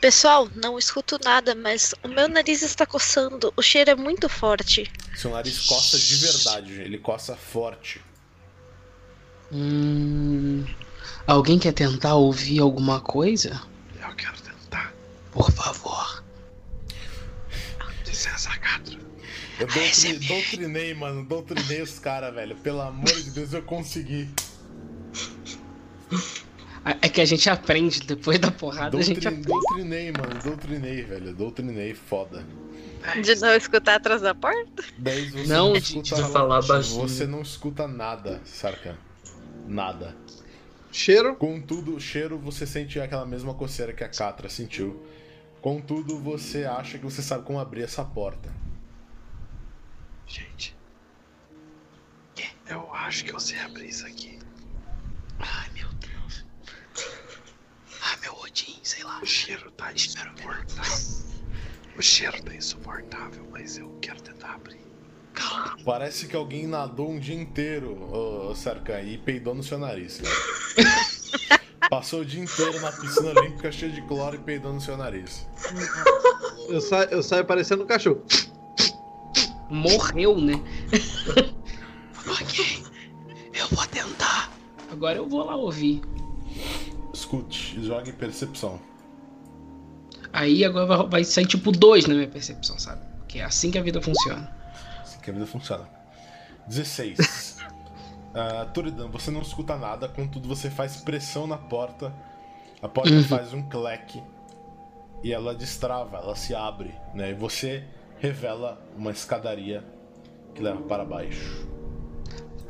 [0.01, 3.53] Pessoal, não escuto nada, mas o meu nariz está coçando.
[3.55, 4.89] O cheiro é muito forte.
[5.15, 8.01] Seu nariz coça de verdade, ele coça forte.
[9.51, 10.63] Hum,
[11.25, 13.61] alguém quer tentar ouvir alguma coisa?
[14.01, 14.93] Eu quero tentar.
[15.31, 16.23] Por favor.
[18.05, 18.97] Licença, Catra.
[19.59, 20.27] Eu doutri- ASMR.
[20.27, 21.25] doutrinei, mano.
[21.25, 22.55] Doutrinei os caras, velho.
[22.57, 24.29] Pelo amor de Deus, eu consegui.
[27.01, 29.47] É que a gente aprende, depois da porrada a gente Doutrin- aprende.
[29.47, 30.41] doutrinei, mano.
[30.43, 31.33] Doutrinei, velho.
[31.33, 32.45] Doutrinei, foda.
[33.21, 34.83] De não escutar atrás da porta?
[34.97, 37.01] 10 você Não, não, escuta de falar baixinho.
[37.07, 38.97] Você não escuta nada, Sarkan.
[39.67, 40.15] Nada.
[40.91, 41.35] Cheiro?
[41.35, 45.05] Contudo, o cheiro você sente aquela mesma coceira que a Catra sentiu.
[45.61, 48.49] Contudo, você acha que você sabe como abrir essa porta.
[50.27, 50.75] Gente.
[52.67, 54.37] Eu acho que eu sei abrir isso aqui.
[55.39, 56.08] Ai, meu Deus.
[58.49, 59.19] Odin, sei lá.
[59.21, 61.29] O cheiro tá insuportável.
[61.97, 64.79] O cheiro tá insuportável, mas eu quero tentar abrir.
[65.33, 65.77] Calma.
[65.85, 70.21] Parece que alguém nadou um dia inteiro, ô, Sarkan, e peidou no seu nariz.
[71.89, 75.47] Passou o dia inteiro na piscina olímpica cheia de cloro e peidou no seu nariz.
[76.67, 78.23] Eu, sa eu saio parecendo um cachorro.
[79.69, 80.53] Morreu, né?
[82.27, 82.83] ok.
[83.53, 84.51] Eu vou tentar.
[84.91, 86.01] Agora eu vou lá ouvir.
[87.13, 88.79] Escute, jogue percepção.
[90.31, 93.01] Aí agora vai, sair tipo dois na minha percepção, sabe?
[93.27, 94.49] Que é assim que a vida funciona.
[95.01, 95.87] Assim que a vida funciona.
[96.67, 97.57] 16.
[98.31, 102.13] Ah, Turidan, você não escuta nada, contudo você faz pressão na porta.
[102.79, 103.23] A porta Uhum.
[103.23, 104.21] faz um cleque
[105.23, 107.31] e ela destrava, ela se abre, né?
[107.31, 107.83] E você
[108.19, 109.83] revela uma escadaria
[110.53, 111.67] que leva para baixo.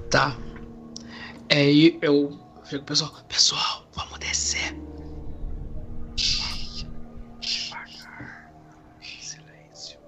[0.10, 0.38] Tá.
[1.50, 1.70] É,
[2.02, 2.40] eu
[2.78, 4.76] pessoal, pessoal, vamos descer.
[7.40, 8.52] Devagar.
[9.02, 10.00] Silêncio.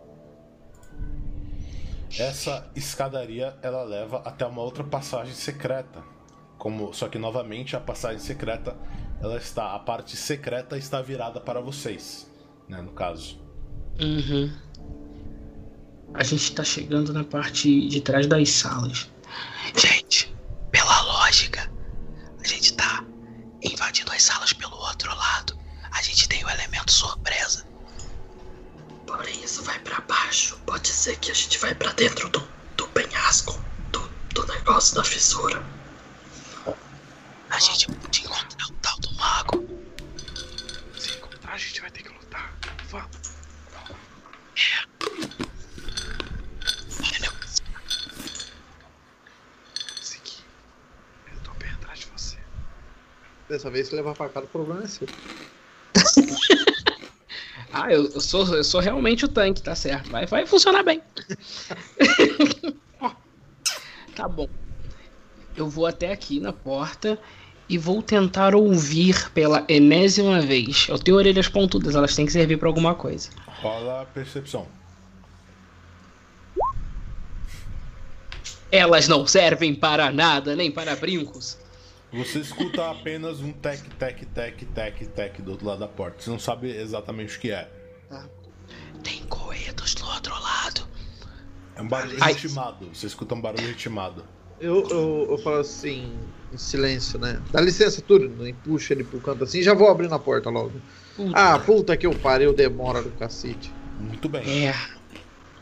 [2.20, 6.04] Essa escadaria ela leva até uma outra passagem secreta.
[6.58, 8.78] Como, só que novamente a passagem secreta
[9.20, 12.30] ela está a parte secreta está virada para vocês,
[12.68, 13.40] né, no caso.
[14.00, 14.52] Uhum.
[16.14, 19.10] A gente está chegando na parte de trás das salas.
[19.76, 20.01] Gente,
[22.44, 23.04] a gente tá
[23.62, 25.58] invadindo as salas pelo outro lado.
[25.92, 27.66] A gente tem o elemento surpresa.
[29.06, 30.58] Porém, isso vai pra baixo.
[30.66, 33.60] Pode ser que a gente vai pra dentro do, do penhasco,
[33.92, 34.00] do,
[34.34, 35.64] do negócio da fissura.
[37.50, 39.68] A gente pode encontrar o tal do mago.
[40.98, 42.54] Se encontrar, a gente vai ter que lutar.
[42.90, 43.18] Vamos.
[47.04, 47.32] Olha,
[50.02, 50.46] Seguir.
[51.34, 52.38] Eu tô bem atrás de você.
[53.52, 55.08] Dessa vez, se levar facada, o problema é seu.
[57.74, 60.12] Ah, eu, eu sou, eu sou realmente o tanque, tá certo.
[60.12, 61.02] Vai, vai funcionar bem.
[64.14, 64.48] Tá bom.
[65.56, 67.18] Eu vou até aqui na porta
[67.70, 70.86] e vou tentar ouvir pela enésima vez.
[70.90, 73.30] Eu tenho orelhas pontudas, elas têm que servir pra alguma coisa.
[73.48, 74.68] Rola a percepção.
[78.70, 81.58] Elas não servem para nada, nem para brincos.
[82.14, 86.22] Você escuta apenas um tec, tec, tec, tec, tec do outro lado da porta.
[86.22, 87.70] Você não sabe exatamente o que é.
[89.02, 90.88] Tem coedos do outro lado.
[91.76, 92.34] É um barulho Ai.
[92.34, 92.90] ritmado.
[92.94, 94.26] Você escuta um barulho ritmado.
[94.60, 96.14] Eu, eu, eu falo assim,
[96.54, 97.42] em silêncio, né?
[97.52, 100.74] Dá licença, Turno, e puxa ele pro canto assim, já vou abrindo a porta logo.
[101.16, 101.32] Puta.
[101.34, 103.74] Ah, puta que eu pariu, demora do cacete.
[104.00, 104.68] Muito bem.
[104.68, 104.76] É.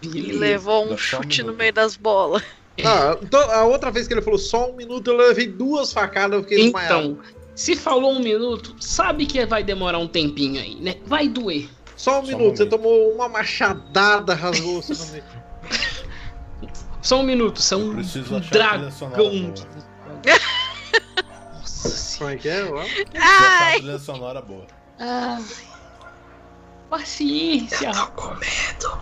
[0.02, 2.44] E levou um Dá só um chute no meio das bolas.
[2.86, 6.38] Ah, então, a outra vez que ele falou só um minuto, eu levei duas facadas,
[6.38, 7.12] eu fiquei desmaiado.
[7.12, 7.20] Então,
[7.56, 10.96] se falou um minuto, sabe que vai demorar um tempinho aí, né?
[11.06, 11.70] Vai doer.
[11.96, 15.24] Só um Só um minuto, você tomou uma machadada, rasgou você no meio.
[17.02, 19.56] Só um minuto, são Eu sonora dragão.
[21.54, 22.18] Nossa senhora.
[22.18, 22.64] Como é que é?
[22.66, 22.84] Ó.
[22.84, 24.68] Preciso achar a trilha sonora boa.
[25.00, 25.44] Ai.
[26.90, 27.92] Paciência.
[27.92, 29.02] Tô com medo.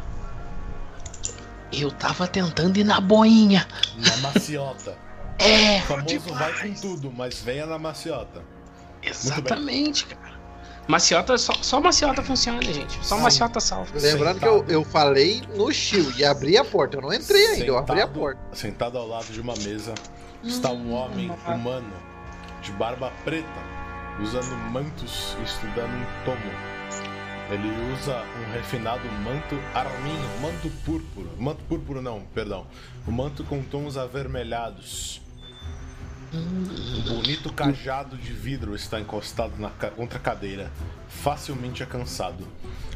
[1.71, 3.67] Eu tava tentando ir na boinha.
[3.97, 4.97] Na maciota.
[5.39, 8.41] É, O famoso vai com tudo, mas venha na maciota.
[9.03, 10.35] exatamente, cara.
[10.87, 12.97] Maciota, só, só maciota funciona, gente.
[13.05, 13.21] Só Sim.
[13.21, 13.91] maciota salva.
[13.99, 16.97] Lembrando que eu, eu falei no shield e abri a porta.
[16.97, 18.39] Eu não entrei ainda, eu abri a Sentado- porta.
[18.53, 19.93] Sentado ao lado de uma mesa
[20.43, 21.93] está um homem humano
[22.63, 23.47] de barba preta,
[24.19, 26.51] usando mantos e estudando um tomo.
[27.49, 31.29] Ele usa um refinado manto arminho, manto púrpura.
[31.37, 32.67] Manto púrpura não, perdão.
[33.07, 35.21] O manto com tons avermelhados.
[36.33, 40.69] Um bonito cajado de vidro está encostado na contra cadeira,
[41.07, 42.45] facilmente alcançado.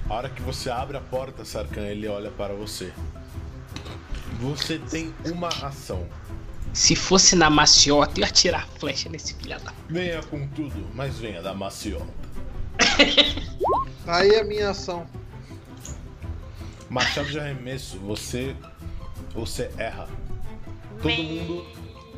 [0.09, 2.91] A hora que você abre a porta, Sarkan, ele olha para você.
[4.41, 6.05] Você tem uma ação.
[6.73, 9.73] Se fosse na maciota, eu ia atirar a flecha nesse filho da.
[9.87, 12.11] Venha com tudo, mas venha da maciota.
[14.05, 15.05] Tá Aí a minha ação.
[16.89, 18.55] Machado de arremesso, você.
[19.33, 20.07] Você erra.
[21.01, 21.65] Todo mundo.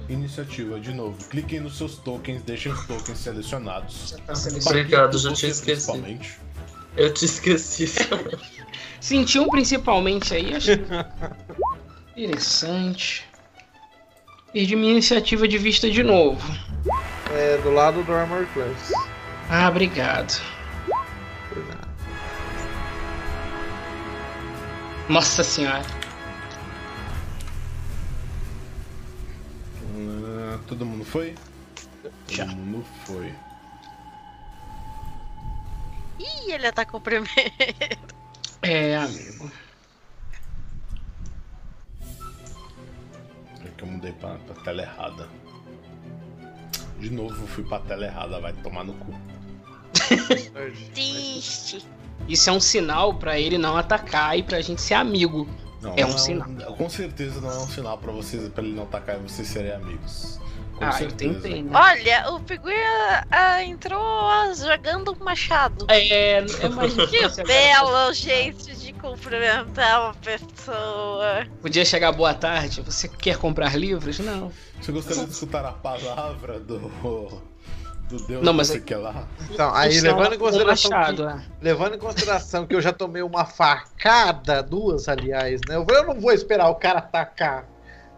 [0.09, 1.17] Iniciativa, de novo.
[1.29, 4.15] Cliquem nos seus tokens, deixem os tokens selecionados.
[4.65, 6.01] Obrigado, já Você tinha esquecido.
[6.01, 6.39] principalmente.
[6.97, 7.85] Eu te esqueci.
[8.99, 10.71] Sentiu principalmente aí, acho.
[12.15, 13.25] Interessante.
[14.51, 16.41] Perdi minha iniciativa de vista de novo.
[17.31, 18.91] É do lado do Armor Class.
[19.49, 20.39] Ah, obrigado.
[25.09, 25.83] Nossa senhora.
[29.95, 31.35] Ah, todo mundo foi?
[32.29, 32.45] Já.
[32.45, 33.35] Todo mundo foi.
[36.19, 37.29] Ih, ele atacou primeiro.
[38.61, 39.51] É, amigo.
[43.65, 45.29] É que eu mudei pra, pra tela errada.
[46.99, 49.13] De novo eu fui pra tela errada, vai tomar no cu.
[50.93, 51.85] Triste.
[52.27, 55.47] Isso é um sinal pra ele não atacar e pra gente ser amigo.
[55.81, 56.47] Não, É um não sinal.
[56.77, 59.73] Com certeza não é um sinal pra vocês, para ele não atacar e vocês serem
[59.73, 60.39] amigos.
[60.77, 61.33] Com ah, eu certeza.
[61.35, 61.71] tentei, né?
[61.73, 65.85] Olha, o Piguia ah, entrou ah, jogando um machado.
[65.89, 71.45] É, é mais Que belo jeito de cumprimentar uma pessoa.
[71.61, 72.81] Podia chegar boa tarde.
[72.81, 74.17] Você quer comprar livros?
[74.19, 74.51] Não.
[74.81, 76.91] Você gostaria de escutar a palavra do.
[78.09, 79.27] Do Deus Não, mas você é- quer lá?
[79.49, 81.41] Então, aí Funciona levando em consideração machado, que, é.
[81.61, 85.75] levando em consideração que eu já tomei uma facada, duas aliás, né?
[85.75, 87.65] Eu eu não vou esperar o cara atacar.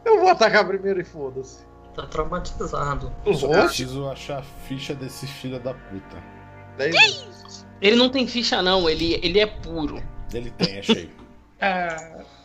[0.03, 1.65] Eu vou atacar primeiro e foda-se.
[1.95, 3.11] Tá traumatizado.
[3.23, 3.65] Só Lógico.
[3.67, 6.17] preciso achar a ficha desse filho da puta.
[6.77, 6.91] Daí-
[7.81, 8.89] Ele não tem ficha, não.
[8.89, 10.01] Ele, ele é puro.
[10.33, 11.09] Ele tem, achei.
[11.61, 11.95] Ah,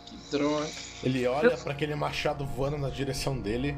[0.07, 0.67] Que droga.
[1.03, 3.77] Ele olha pra aquele machado voando na direção dele.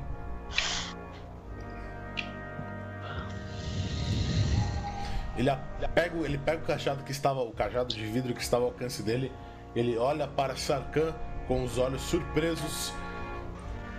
[5.50, 8.64] Ele pega, o- ele pega o cajado que estava, o cajado de vidro que estava
[8.64, 9.32] ao alcance dele.
[9.74, 11.14] Ele olha para Sarkhan
[11.48, 12.92] com os olhos surpresos.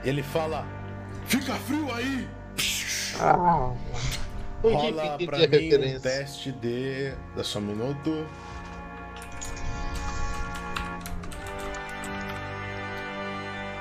[0.03, 0.65] Ele fala:
[1.25, 2.27] Fica frio aí!
[3.19, 3.71] Ah,
[4.61, 7.13] Rola entendi pra a mim um teste de.
[7.35, 8.25] Dá só um minuto.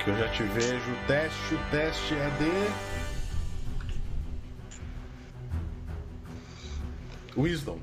[0.02, 0.90] Que eu já te vejo.
[0.90, 2.72] O teste, o teste é de.
[7.36, 7.78] Wisdom.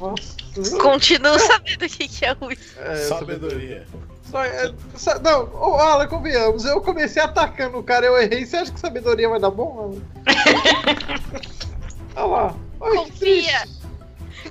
[0.00, 0.36] nossa.
[0.80, 3.86] Continuo sabendo o que, que é o É, Sabedoria.
[4.30, 6.64] Só, é, sa- não, ô, Alan, convenhamos.
[6.64, 8.44] Eu comecei atacando o cara, eu errei.
[8.46, 10.02] Você acha que sabedoria vai dar bom, Alan?
[12.16, 12.56] Olha lá.
[12.80, 13.60] Ai, que Confia.
[13.60, 13.80] triste.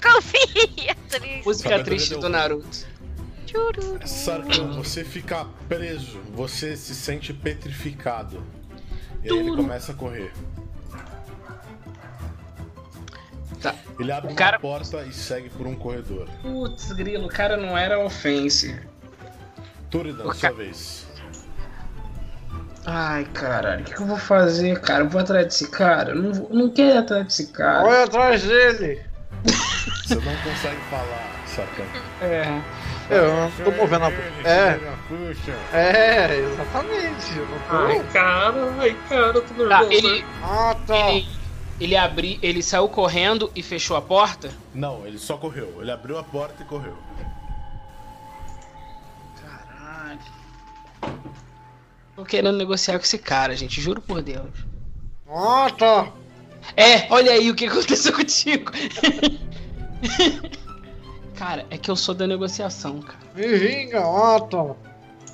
[0.02, 1.46] Confia, triste.
[1.46, 2.32] Música Sabedoria triste deu do ruim.
[2.34, 2.88] Naruto.
[3.48, 4.00] Chururu.
[4.08, 6.20] Sarkhan, você fica preso.
[6.36, 8.44] Você se sente petrificado.
[9.24, 10.32] E aí ele começa a correr.
[13.62, 13.76] Tá.
[14.00, 16.28] Ele abre O cara- uma porta e segue por um corredor.
[16.42, 18.80] Putz, grilo, o cara não era offense.
[19.90, 21.08] Turidan, O sua ca- vez.
[22.86, 25.04] Ai, caralho, o que, que eu vou fazer, cara?
[25.04, 26.12] Eu vou atrás desse cara?
[26.12, 27.84] Eu não, vou, não quero ir atrás desse cara.
[27.86, 29.02] Olha atrás dele.
[30.06, 31.84] Você não consegue falar, Sarkhan.
[32.22, 32.62] É.
[33.10, 34.12] Eu não tô movendo a.
[34.48, 35.52] É, Puxa.
[35.74, 37.38] é, exatamente.
[37.38, 37.76] Eu não tô.
[37.76, 39.70] Ai, cara, ai, cara, eu tô nervoso.
[39.90, 40.96] Tá, ele, Ah, tá.
[41.12, 41.28] ele,
[41.80, 44.52] ele abriu, ele saiu correndo e fechou a porta?
[44.74, 45.82] Não, ele só correu.
[45.82, 46.98] Ele abriu a porta e correu.
[49.42, 50.20] Caralho.
[52.16, 54.50] Tô querendo negociar com esse cara, gente, juro por Deus.
[55.78, 56.12] Tá.
[56.76, 58.72] É, olha aí o que aconteceu contigo.
[61.36, 63.20] cara, é que eu sou da negociação, cara.
[63.34, 64.02] Me vinga,
[64.50, 64.76] tá.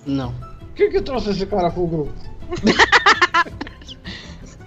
[0.06, 0.30] Não.
[0.62, 2.14] O que que trouxe esse cara pro grupo?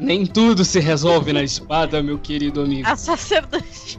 [0.01, 2.87] Nem tudo se resolve na espada, meu querido amigo.
[2.89, 3.99] A sacerdote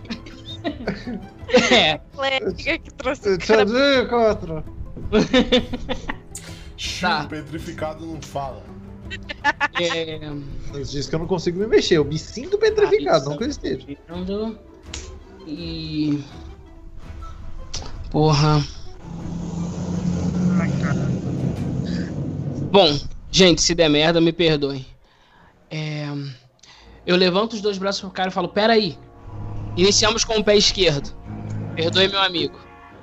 [1.72, 4.64] É, clériga que trouxe o Te digo, Catra.
[7.02, 7.24] Tá.
[7.24, 8.64] O petrificado não fala.
[9.82, 10.20] é.
[10.72, 11.98] Mas diz que eu não consigo me mexer.
[11.98, 13.86] Eu me sinto petrificado, Ah, não que eu esteja.
[14.08, 14.58] Vendo.
[15.48, 16.24] E.
[18.12, 18.64] Porra.
[22.72, 23.00] Bom,
[23.32, 24.86] gente, se der merda, me perdoem.
[25.70, 26.08] É,
[27.06, 28.98] Eu levanto os dois braços pro cara e falo: Pera aí.
[29.78, 31.14] Iniciamos com o pé esquerdo.
[31.76, 32.60] Perdoe, meu amigo.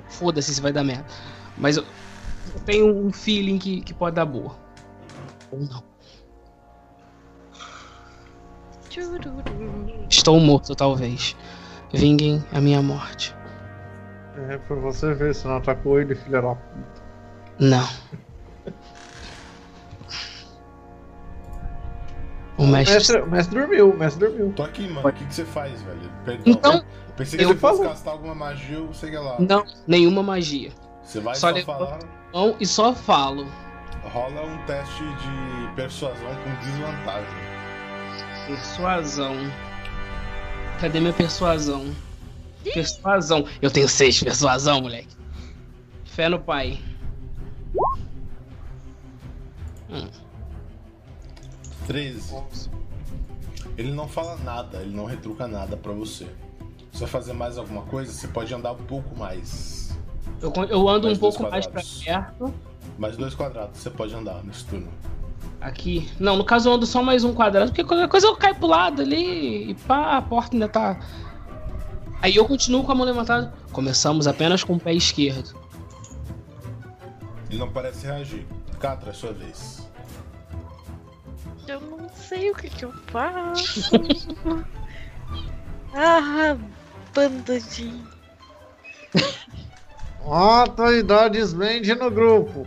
[0.09, 1.05] Foda-se se vai dar merda.
[1.57, 1.83] Mas eu,
[2.53, 4.55] eu tenho um feeling que, que pode dar boa.
[5.51, 5.83] Ou não.
[10.09, 11.35] Estou morto, talvez.
[11.93, 13.35] Vinguem a minha morte.
[14.49, 17.01] É, pra você ver se não atacou ele, filha da puta.
[17.59, 17.87] Não.
[22.57, 22.93] O O mestre.
[22.95, 24.51] mestre, o mestre dormiu, o mestre dormiu.
[24.55, 25.07] Tô aqui, mano.
[25.07, 26.11] O que, que você faz, velho?
[26.25, 26.43] Perdão.
[26.45, 26.83] Então,
[27.15, 27.89] Pensei que eu você fosse falo.
[27.89, 29.37] castar alguma magia ou sei lá.
[29.39, 30.71] não, nenhuma magia.
[31.03, 31.99] Você vai Só só, falar.
[32.59, 33.47] E só falo.
[34.03, 37.37] Rola um teste de persuasão com desvantagem.
[38.47, 39.35] Persuasão.
[40.79, 41.85] Cadê minha persuasão?
[42.73, 43.45] Persuasão.
[43.61, 45.15] Eu tenho seis persuasão, moleque.
[46.05, 46.79] Fé no pai.
[51.87, 52.35] 13.
[53.77, 56.27] Ele não fala nada, ele não retruca nada pra você.
[56.91, 59.97] Se vai fazer mais alguma coisa, você pode andar um pouco mais.
[60.41, 62.03] Eu, eu ando Mais um pouco mais pra quadrados.
[62.03, 62.53] perto.
[62.97, 64.91] Mais dois quadrados você pode andar nesse turno.
[65.61, 66.09] Aqui.
[66.19, 68.67] Não, no caso eu ando só mais um quadrado, porque qualquer coisa eu caio pro
[68.67, 70.99] lado ali e pá, a porta ainda tá.
[72.21, 73.53] Aí eu continuo com a mão levantada.
[73.71, 75.55] Começamos apenas com o pé esquerdo.
[77.49, 78.45] Ele não parece reagir.
[78.79, 79.86] Catra, é sua vez.
[81.67, 83.91] Eu não sei o que, que eu faço.
[85.93, 86.55] ah,
[87.13, 87.93] banda de.
[90.25, 92.65] Atualidades mente no grupo.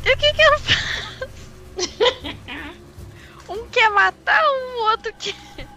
[0.00, 1.28] O que, que eu faço?
[3.52, 5.71] um quer matar, o outro quer.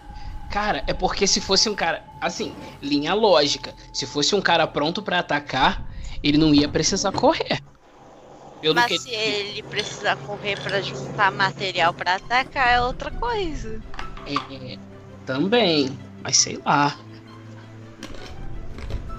[0.56, 2.01] Cara, é porque se fosse um cara.
[2.22, 3.76] Assim, linha lógica.
[3.91, 5.86] Se fosse um cara pronto pra atacar,
[6.24, 7.62] ele não ia precisar correr.
[8.62, 13.84] Pelo Mas que se ele precisar correr pra juntar material pra atacar, é outra coisa.
[14.26, 14.78] É,
[15.26, 16.97] também, mas sei lá.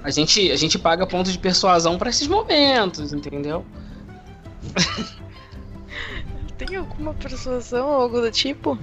[0.03, 3.63] A gente, a gente paga pontos de persuasão pra esses momentos, entendeu?
[6.57, 8.79] Tem alguma persuasão ou algo do tipo?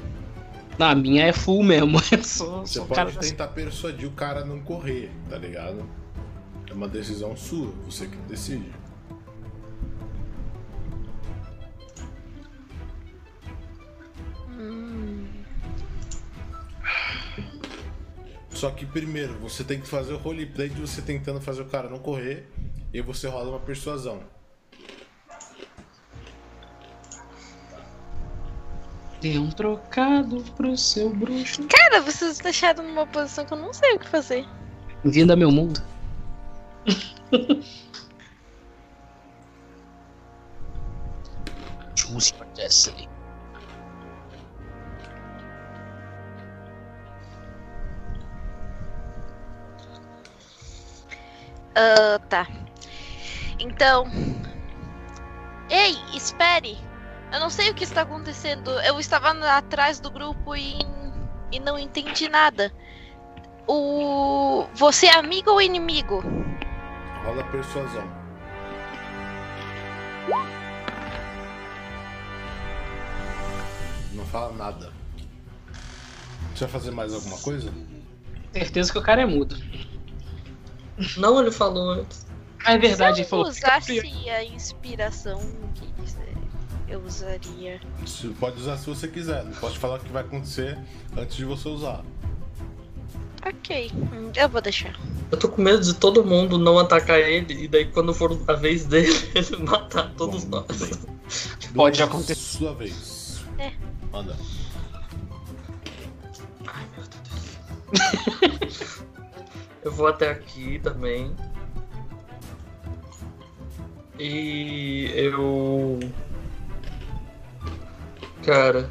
[0.77, 1.99] Não, a minha é full mesmo.
[2.11, 5.87] Eu sou, Você sou pode cara tentar persuadir o cara a não correr, tá ligado?
[6.69, 8.71] É uma decisão sua, você que decide.
[14.49, 15.25] Hum,
[18.49, 21.89] Só que primeiro, você tem que fazer o roleplay de você tentando fazer o cara
[21.89, 22.47] não correr,
[22.93, 24.23] e aí você rola uma persuasão.
[29.23, 31.65] Dê um trocado pro seu bruxo.
[31.69, 34.45] Cara, vocês deixaram numa posição que eu não sei o que fazer.
[35.01, 35.81] Vinda meu mundo.
[41.95, 43.07] Choose your destiny.
[51.75, 52.45] Ah, tá.
[53.57, 54.05] Então.
[55.69, 56.77] Ei, espere!
[57.33, 58.69] Eu não sei o que está acontecendo.
[58.81, 60.77] Eu estava atrás do grupo e,
[61.51, 62.71] e não entendi nada.
[63.67, 64.67] O.
[64.75, 66.23] Você é amigo ou inimigo?
[67.25, 68.07] Rola persuasão.
[74.13, 74.93] Não fala nada.
[76.53, 77.73] Você vai fazer mais alguma coisa?
[78.51, 79.57] Certeza que o cara é mudo.
[81.17, 82.27] Não, ele falou antes.
[82.63, 83.51] Ah, é verdade, ele Se eu falou.
[83.51, 85.39] "Fica usasse frio." a inspiração,
[86.93, 87.81] eu usaria?
[88.01, 89.43] Você pode usar se você quiser.
[89.43, 90.77] Não posso te falar o que vai acontecer
[91.17, 92.03] antes de você usar.
[93.45, 94.97] Ok, hum, eu vou deixar.
[95.31, 98.53] Eu tô com medo de todo mundo não atacar ele e daí quando for a
[98.53, 100.79] vez dele, ele matar todos Bom, nós.
[100.79, 100.91] bem.
[101.73, 102.35] Pode acontecer.
[102.35, 103.43] Sua vez.
[103.57, 103.71] É.
[104.11, 104.37] Manda.
[106.67, 107.05] Ai, meu
[108.61, 109.03] Deus.
[109.83, 111.35] Eu vou até aqui também.
[114.17, 115.99] E eu.
[118.45, 118.89] Cara.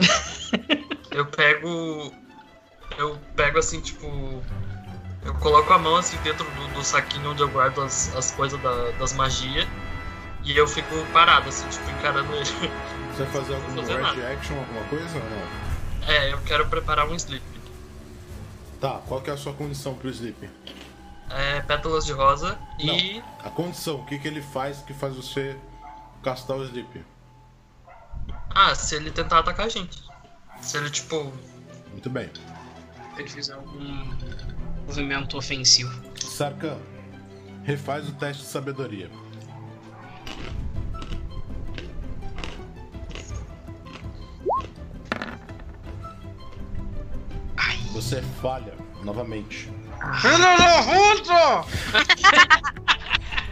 [1.10, 2.12] eu pego.
[2.98, 4.06] Eu pego assim, tipo.
[5.24, 8.60] Eu coloco a mão assim dentro do, do saquinho onde eu guardo as, as coisas
[8.60, 9.66] da- das magias.
[10.42, 12.44] E eu fico parado, assim, tipo, encarando ele.
[12.44, 16.08] Você vai fazer algum fazer red action, alguma coisa ou não?
[16.08, 17.44] É, eu quero preparar um sleep.
[18.80, 20.48] Tá, qual que é a sua condição pro sleep?
[21.28, 23.22] É, pétalas de rosa e.
[23.44, 25.54] A condição, o que, que ele faz que faz você
[26.22, 27.04] castar o sleep?
[28.54, 30.02] Ah, se ele tentar atacar a gente.
[30.60, 31.32] Se ele, tipo.
[31.90, 32.30] Muito bem.
[33.14, 34.14] Se ele fizer algum
[34.86, 35.92] movimento ofensivo.
[36.18, 36.78] Sarkan,
[37.64, 39.10] refaz o teste de sabedoria.
[47.92, 48.74] Você falha
[49.04, 49.70] novamente.
[50.20, 51.64] Filho da puta!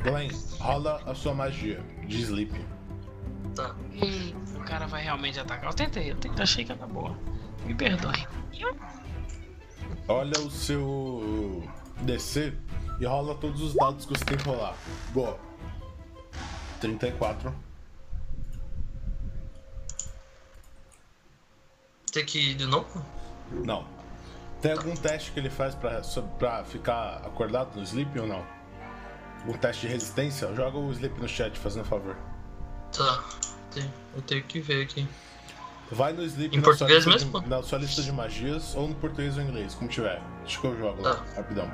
[0.02, 2.77] Glenn, rola a sua magia de sleep.
[4.78, 5.70] O cara vai realmente atacar.
[5.70, 7.18] Eu tentei, eu tentei, achei que era boa.
[7.64, 8.28] Me perdoe.
[10.06, 11.68] Olha o seu
[12.02, 12.54] DC
[13.00, 14.76] e rola todos os dados que você tem que rolar.
[15.12, 15.36] Boa.
[16.80, 17.52] 34.
[22.12, 23.04] Tem que ir de novo?
[23.50, 23.84] Não.
[24.62, 26.02] Tem algum teste que ele faz pra,
[26.38, 28.46] pra ficar acordado no sleep ou não?
[29.44, 30.54] Um teste de resistência?
[30.54, 32.16] Joga o sleep no chat, fazendo favor.
[32.96, 33.24] Tá.
[33.72, 35.06] Tem- Eu tenho que ver aqui.
[35.90, 37.40] Vai no sleep Em na, sua português lista mesmo?
[37.40, 40.20] De, na sua lista de magias ou no português ou inglês, como tiver.
[40.44, 41.24] Acho que eu jogo lá, Tá.
[41.36, 41.70] rapidão.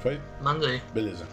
[0.00, 0.20] Foi?
[0.40, 0.80] Mandei.
[0.92, 1.26] Beleza.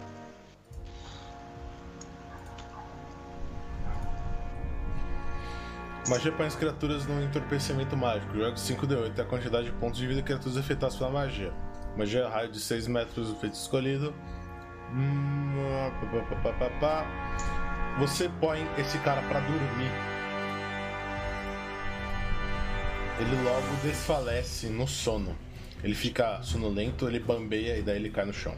[6.08, 8.34] Magia põe as criaturas num entorpecimento mágico.
[8.36, 11.52] Joga 5d8 é a quantidade de pontos de vida que criaturas afetadas pela magia.
[11.96, 14.12] Magia raio de 6 metros do feito escolhido.
[17.98, 19.90] Você põe esse cara pra dormir.
[23.20, 25.36] Ele logo desfalece no sono.
[25.84, 28.56] Ele fica sonolento, ele bambeia e daí ele cai no chão.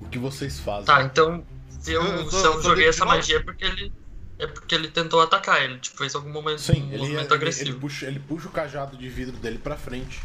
[0.00, 0.84] O que vocês fazem?
[0.86, 1.44] Tá, então.
[1.80, 3.92] Se eu, Eu tô- eu tô joguei essa magia é porque ele.
[4.38, 5.78] É porque ele tentou atacar ele.
[5.78, 7.70] Tipo, fez algum momento, Sim, um ele, movimento ele, agressivo.
[7.70, 10.20] ele puxa, ele puxa o cajado de vidro dele pra frente.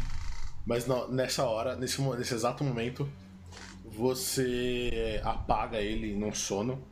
[0.66, 3.10] Mas não- nessa hora, nesse, nesse exato momento,
[3.84, 6.82] você apaga ele num sono.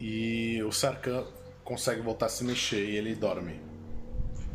[0.00, 1.24] E o Sarkhan
[1.62, 3.60] consegue voltar a se mexer e ele dorme.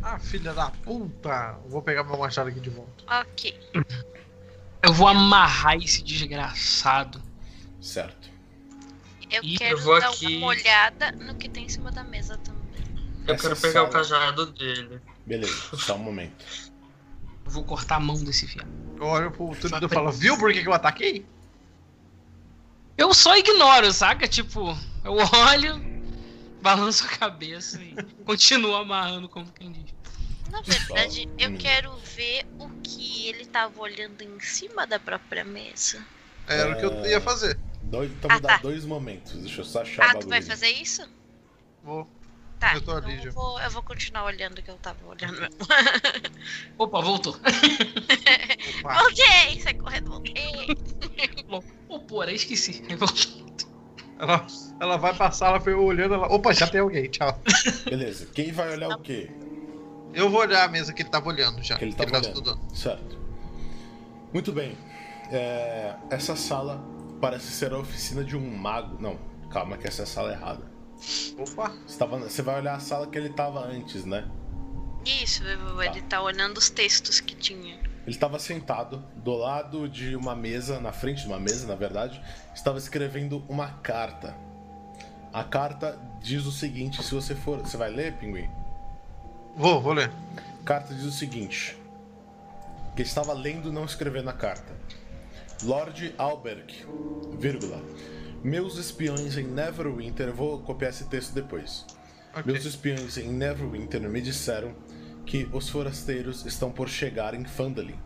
[0.04, 1.58] Ah, filha da puta!
[1.68, 3.04] Vou pegar meu machado aqui de volta.
[3.22, 3.58] Ok.
[4.84, 7.22] Eu vou amarrar esse desgraçado.
[7.82, 8.30] Certo.
[9.32, 12.04] Eu Ih, quero eu vou dar aqui- uma olhada no que tem em cima da
[12.04, 12.62] mesa também.
[13.28, 15.02] Eu Essa quero pegar o sala- cajado dele.
[15.26, 16.46] Beleza, só um momento.
[17.48, 18.70] Eu vou cortar a mão desse fiado.
[19.00, 21.26] Eu olho pro Túlio e falo, viu por que, que eu ataquei?
[22.98, 24.28] Eu só ignoro, saca?
[24.28, 25.82] Tipo, eu olho,
[26.62, 27.96] balanço a cabeça e
[28.26, 29.94] continuo amarrando como quem diz.
[30.52, 36.06] Na verdade, eu quero ver o que ele tava olhando em cima da própria mesa.
[36.48, 37.58] Era o que eu ia fazer.
[37.84, 38.58] Dois, então Ah, tá.
[38.58, 39.32] dois momentos.
[39.36, 41.08] Deixa eu só achar o Ah, tu vai fazer isso?
[41.82, 42.06] Vou.
[42.60, 43.30] Tá, Eu tô ali então já.
[43.30, 45.56] eu vou, eu vou continuar olhando o que eu tava olhando mesmo.
[46.78, 47.34] Opa, voltou.
[47.34, 48.94] Opa.
[49.00, 49.62] voltei!
[49.62, 50.68] Sai correndo, voltei!
[51.88, 52.84] Ô, porra, esqueci.
[54.20, 54.48] Ela,
[54.80, 56.28] ela vai passar, ela foi olhando, ela.
[56.28, 57.40] Opa, já tem alguém, tchau.
[57.86, 59.30] Beleza, quem vai olhar o quê?
[60.14, 61.78] Eu vou olhar a mesa que ele tava olhando já.
[61.78, 62.38] Que ele que tava tava olhando.
[62.38, 62.76] estudando.
[62.76, 63.20] Certo.
[64.34, 64.76] Muito bem.
[65.32, 66.84] É, essa sala
[67.22, 69.00] parece ser a oficina de um mago.
[69.00, 69.20] Não,
[69.52, 70.77] calma que essa é a sala errada.
[71.38, 71.72] Opa.
[71.86, 74.26] Você, tava- você vai olhar a sala que ele tava antes, né?
[75.06, 77.76] Isso, ele tá olhando os textos que tinha.
[77.76, 82.22] Ele estava sentado do lado de uma mesa, na frente de uma mesa, na verdade,
[82.54, 84.36] estava escrevendo uma carta.
[85.34, 88.50] A carta diz o seguinte, se você for, você vai ler, Pinguim?
[89.56, 90.12] Vou, vou ler.
[90.62, 91.78] A carta diz o seguinte:
[92.96, 94.74] que ele estava lendo, não escrevendo a carta.
[95.64, 96.86] Lord Alberg,
[97.40, 97.82] vírgula.
[98.44, 101.86] Meus espiões em Neverwinter, vou copiar esse texto depois.
[102.32, 102.44] Ok.
[102.46, 104.76] Meus espiões em Neverwinter me disseram
[105.26, 108.00] que os forasteiros estão por chegar em Phandalin.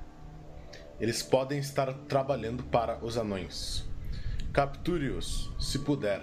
[1.00, 3.84] Eles podem estar trabalhando para os anões.
[4.54, 6.22] Capture-os, se puder.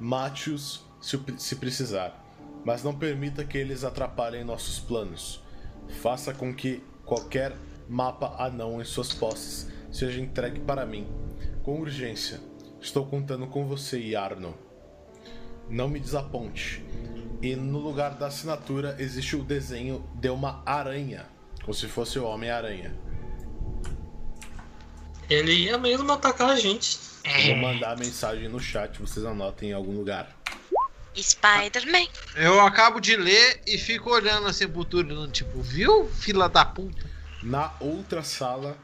[0.00, 2.24] Mate-os, se, se precisar.
[2.64, 5.42] Mas não permita que eles atrapalhem nossos planos.
[6.00, 7.54] Faça com que qualquer
[7.88, 11.06] mapa anão em suas posses seja entregue para mim.
[11.62, 12.49] Com urgência.
[12.80, 14.56] Estou contando com você, Yarno.
[15.68, 16.84] Não me desaponte.
[17.42, 21.26] E no lugar da assinatura existe o desenho de uma aranha,
[21.60, 22.94] como se fosse o Homem-Aranha.
[25.28, 26.98] Ele ia mesmo atacar a gente.
[27.24, 30.34] Eu Vou mandar a mensagem no chat, vocês anotem em algum lugar.
[31.16, 32.06] Spider-Man.
[32.34, 37.08] Eu acabo de ler e fico olhando assim pro turno, tipo, viu, fila da puta?
[37.42, 38.76] Na outra sala,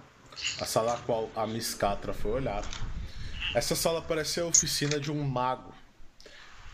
[0.61, 2.65] a sala a qual a Miss Catra foi olhar,
[3.57, 5.73] essa sala parece ser a oficina de um mago.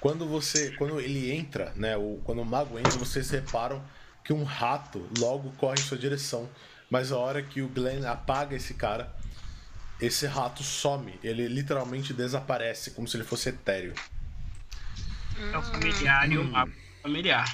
[0.00, 3.80] Quando você, quando ele entra, né, o, quando o mago entra, vocês reparam
[4.24, 6.50] que um rato logo corre em sua direção,
[6.90, 9.14] mas a hora que o Glenn apaga esse cara,
[10.00, 13.94] esse rato some, ele literalmente desaparece, como se ele fosse etéreo.
[15.52, 17.46] É o familiar e o mago familiar.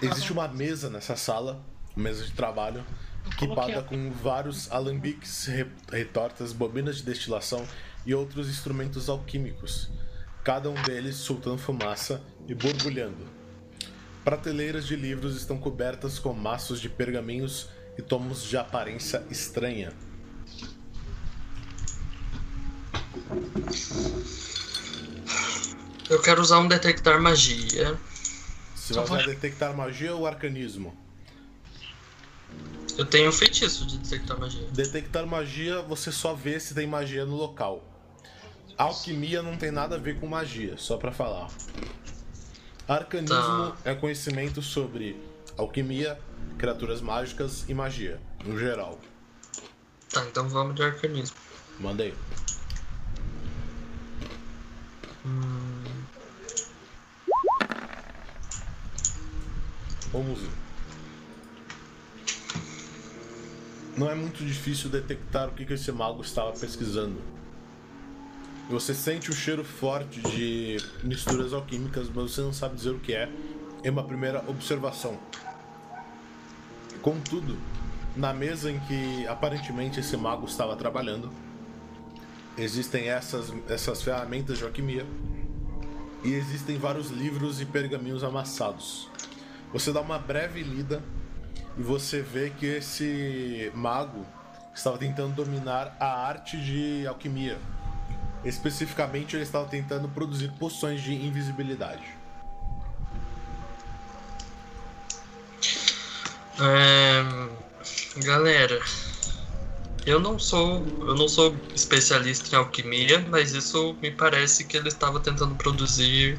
[0.00, 1.62] Existe uma mesa nessa sala,
[1.94, 2.86] mesa de trabalho,
[3.32, 7.66] equipada com vários alambiques, re- retortas, bobinas de destilação
[8.06, 9.90] e outros instrumentos alquímicos,
[10.42, 13.26] cada um deles soltando fumaça e borbulhando.
[14.24, 17.68] Prateleiras de livros estão cobertas com maços de pergaminhos
[17.98, 19.92] e tomos de aparência estranha.
[26.08, 27.98] Eu quero usar um detectar magia.
[28.74, 30.94] Você vai usar detectar magia ou arcanismo?
[32.96, 34.66] Eu tenho um feitiço de detectar magia.
[34.70, 37.82] Detectar magia, você só vê se tem magia no local.
[38.78, 41.48] Alquimia não tem nada a ver com magia, só pra falar.
[42.86, 43.76] Arcanismo Tá.
[43.84, 45.20] é conhecimento sobre
[45.56, 46.18] alquimia,
[46.58, 48.98] criaturas mágicas e magia, no geral.
[50.10, 51.36] Tá, então vamos de arcanismo.
[51.80, 52.14] Mandei.
[60.12, 60.63] Vamos ver.
[63.96, 67.16] Não é muito difícil detectar o que que esse mago estava pesquisando.
[68.68, 73.12] Você sente o cheiro forte de misturas alquímicas, mas você não sabe dizer o que
[73.14, 73.30] é
[73.84, 75.16] em uma primeira observação.
[77.02, 77.56] Contudo,
[78.16, 81.30] na mesa em que aparentemente esse mago estava trabalhando,
[82.58, 85.06] existem essas, essas ferramentas de alquimia
[86.24, 89.08] e existem vários livros e pergaminhos amassados.
[89.72, 91.00] Você dá uma breve lida
[91.76, 94.24] e você vê que esse mago
[94.74, 97.58] estava tentando dominar a arte de alquimia.
[98.44, 102.04] Especificamente, ele estava tentando produzir poções de invisibilidade.
[106.60, 107.24] É,
[108.22, 108.80] galera,
[110.06, 114.88] eu não sou eu não sou especialista em alquimia, mas isso me parece que ele
[114.88, 116.38] estava tentando produzir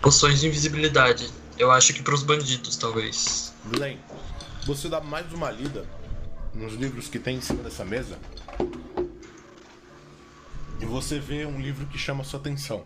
[0.00, 1.28] poções de invisibilidade.
[1.58, 3.52] Eu acho que para os bandidos, talvez.
[3.66, 3.98] Glenn,
[4.64, 5.84] você dá mais uma lida
[6.54, 8.18] nos livros que tem em cima dessa mesa
[10.80, 12.84] e você vê um livro que chama sua atenção.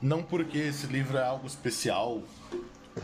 [0.00, 2.22] Não porque esse livro é algo especial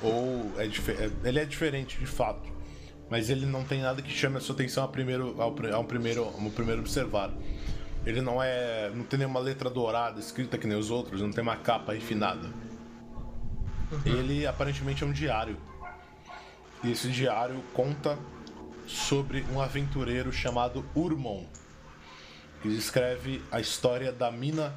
[0.02, 2.48] ou é é- ele é diferente de fato,
[3.10, 6.24] mas ele não tem nada que chame a sua atenção ao primeiro, ao, ao primeiro,
[6.24, 7.32] ao primeiro observar.
[8.06, 8.90] Ele não é.
[8.94, 12.48] não tem nenhuma letra dourada escrita que nem os outros, não tem uma capa refinada.
[14.04, 15.56] Ele aparentemente é um diário.
[16.84, 18.18] E esse diário conta
[18.86, 21.46] sobre um aventureiro chamado Urmon.
[22.60, 24.74] Que descreve a história da mina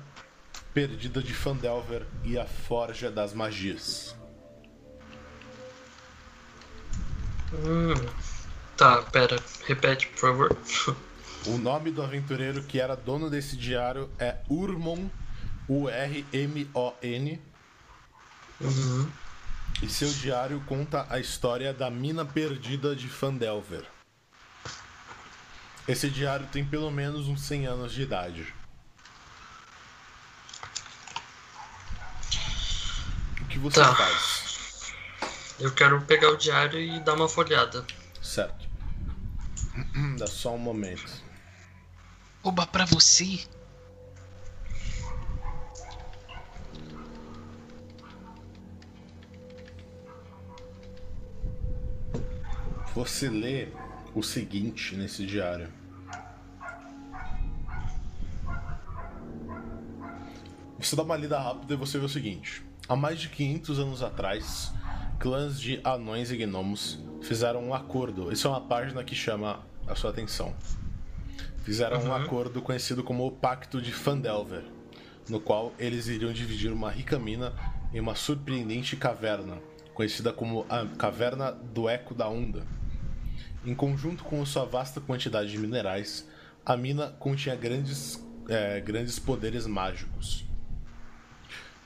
[0.73, 4.15] perdida de Fandelver e a forja das magias.
[7.53, 7.93] Hum,
[8.77, 9.37] tá, pera.
[9.65, 10.57] Repete, por favor.
[11.45, 15.09] O nome do aventureiro que era dono desse diário é Urmon,
[15.67, 17.41] U-R-M-O-N.
[18.59, 19.09] Uhum.
[19.81, 23.85] E seu diário conta a história da mina perdida de Fandelver.
[25.87, 28.53] Esse diário tem pelo menos uns 100 anos de idade.
[33.41, 33.95] O que você Tá.
[33.95, 34.93] faz?
[35.59, 37.85] Eu quero pegar o diário e dar uma folhada.
[38.21, 38.67] Certo.
[40.17, 41.09] Dá só um momento.
[42.43, 43.45] Oba pra você.
[52.97, 53.67] Você lê
[54.15, 55.69] o seguinte nesse diário.
[60.79, 64.01] Você dá uma lida rápida e você vê o seguinte: há mais de 500 anos
[64.01, 64.73] atrás,
[65.19, 68.33] clãs de anões e gnomos fizeram um acordo.
[68.33, 70.55] Isso é uma página que chama a sua atenção.
[71.61, 74.63] Fizeram um acordo conhecido como o Pacto de Fandelver,
[75.29, 77.53] no qual eles iriam dividir uma rica mina
[77.93, 79.59] em uma surpreendente caverna,
[79.93, 82.65] conhecida como a Caverna do Eco da Onda.
[83.67, 86.25] Em conjunto com sua vasta quantidade de minerais,
[86.65, 90.45] a mina continha grandes, eh, grandes poderes mágicos.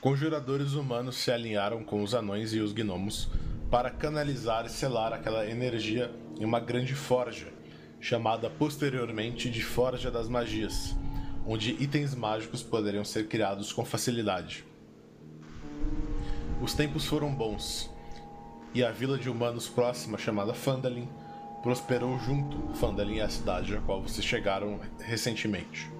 [0.00, 3.28] Conjuradores humanos se alinharam com os anões e os gnomos
[3.68, 7.48] para canalizar e selar aquela energia em uma grande forja,
[8.00, 10.94] chamada posteriormente de Forja das Magias,
[11.44, 14.64] onde itens mágicos poderiam ser criados com facilidade.
[16.60, 17.90] Os tempos foram bons,
[18.72, 21.08] e a vila de humanos próxima, chamada Fandalin,
[21.62, 22.74] prosperou junto.
[22.74, 25.90] Fandalin é a cidade a qual vocês chegaram recentemente.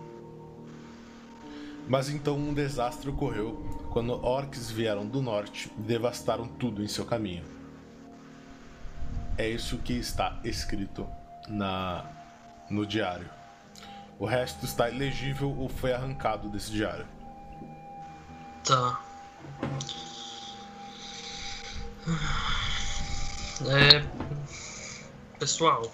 [1.89, 3.55] Mas então um desastre ocorreu
[3.91, 7.45] quando orcs vieram do norte e devastaram tudo em seu caminho.
[9.37, 11.07] É isso que está escrito
[11.49, 12.05] na
[12.71, 13.29] no diário.
[14.19, 17.07] O resto está ilegível ou foi arrancado desse diário.
[18.65, 19.01] Tá.
[23.67, 24.62] É.
[25.43, 25.93] Pessoal.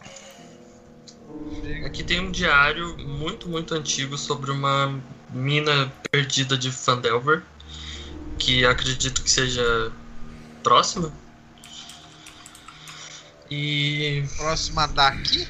[1.86, 5.00] Aqui tem um diário muito, muito antigo sobre uma
[5.30, 7.42] mina perdida de Fandelver.
[8.38, 9.90] Que acredito que seja
[10.62, 11.10] próxima.
[13.50, 14.22] E.
[14.36, 15.48] Próxima daqui?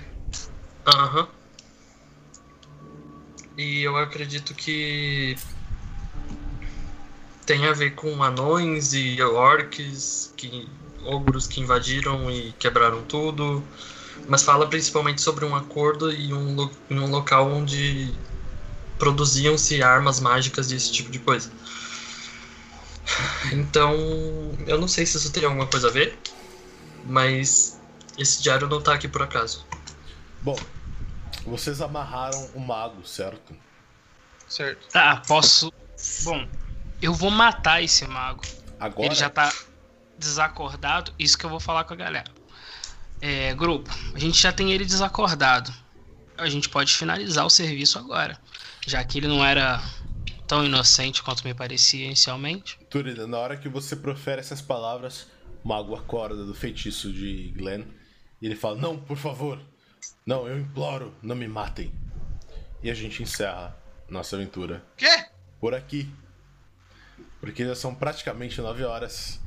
[0.87, 1.27] Aham.
[3.57, 5.37] E eu acredito que
[7.45, 10.69] tem a ver com anões e orcs, que,
[11.05, 13.63] ogros que invadiram e quebraram tudo.
[14.29, 18.15] Mas fala principalmente sobre um acordo e um, lo- em um local onde
[18.99, 21.51] produziam-se armas mágicas e esse tipo de coisa.
[23.53, 23.95] Então,
[24.67, 26.19] eu não sei se isso tem alguma coisa a ver,
[27.05, 27.81] mas
[28.19, 29.65] esse diário não tá aqui por acaso.
[30.43, 30.57] Bom,
[31.47, 33.57] vocês amarraram o mago, certo?
[34.47, 34.89] Certo.
[34.89, 35.73] Tá, posso.
[36.23, 36.47] Bom,
[37.01, 38.43] eu vou matar esse mago.
[38.79, 39.07] Agora.
[39.07, 39.53] Ele já tá
[40.19, 41.13] desacordado.
[41.19, 42.31] Isso que eu vou falar com a galera.
[43.21, 45.73] É, grupo, a gente já tem ele desacordado.
[46.37, 48.39] A gente pode finalizar o serviço agora.
[48.87, 49.83] Já que ele não era
[50.47, 52.79] tão inocente quanto me parecia inicialmente.
[52.89, 55.27] Turida, na hora que você profere essas palavras,
[55.63, 57.85] o mago acorda do feitiço de Glenn
[58.41, 59.61] e ele fala: Não, por favor,
[60.25, 61.93] não, eu imploro, não me matem.
[62.83, 63.77] E a gente encerra
[64.09, 65.27] nossa aventura Quê?
[65.61, 66.09] por aqui.
[67.41, 69.41] Porque já são praticamente 9 horas.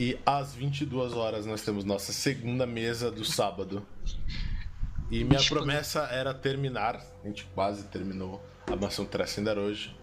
[0.00, 3.86] E às 22 horas nós temos nossa segunda mesa do sábado.
[5.10, 7.04] E minha promessa era terminar.
[7.22, 9.94] A gente quase terminou a mansão Tressender hoje.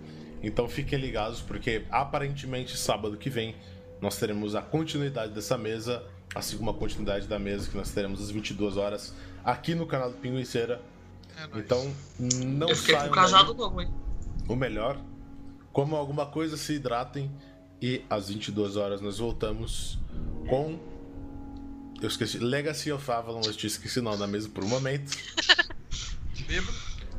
[0.43, 3.55] Então fiquem ligados, porque aparentemente sábado que vem
[3.99, 6.03] nós teremos a continuidade dessa mesa,
[6.35, 10.11] assim como a continuidade da mesa que nós teremos às 22 horas aqui no canal
[10.11, 10.79] do Pinguiceira.
[11.35, 11.57] É.
[11.57, 11.91] Então
[12.45, 13.57] não eu fiquei com saiam o cajado daí.
[13.57, 13.91] novo, hein?
[14.47, 15.01] O melhor,
[15.73, 17.31] comam alguma coisa, se hidratem
[17.81, 19.99] e às 22 horas nós voltamos
[20.49, 20.79] com.
[22.01, 22.39] Eu esqueci.
[22.39, 25.17] Legacy of Avalon, eu tinha esquecido não na mesa por um momento.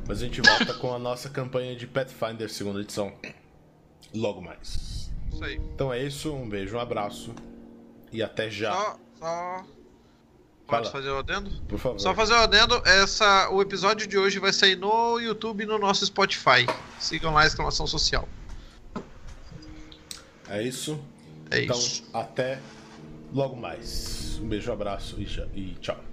[0.08, 3.12] Mas a gente volta com a nossa campanha de Pathfinder segunda edição.
[4.14, 5.10] Logo mais.
[5.32, 5.56] Isso aí.
[5.56, 7.34] Então é isso, um beijo, um abraço.
[8.10, 8.72] E até já.
[8.72, 9.64] Só, só...
[10.66, 11.50] Pode fazer o adendo?
[11.62, 11.98] Por favor.
[11.98, 15.78] Só fazer o adendo, essa, o episódio de hoje vai sair no YouTube e no
[15.78, 16.66] nosso Spotify.
[16.98, 18.28] Sigam lá a exclamação social.
[20.50, 20.98] É isso?
[21.50, 22.04] É então, isso.
[22.12, 22.58] até
[23.32, 24.38] logo mais.
[24.42, 26.07] Um beijo, abraço e tchau.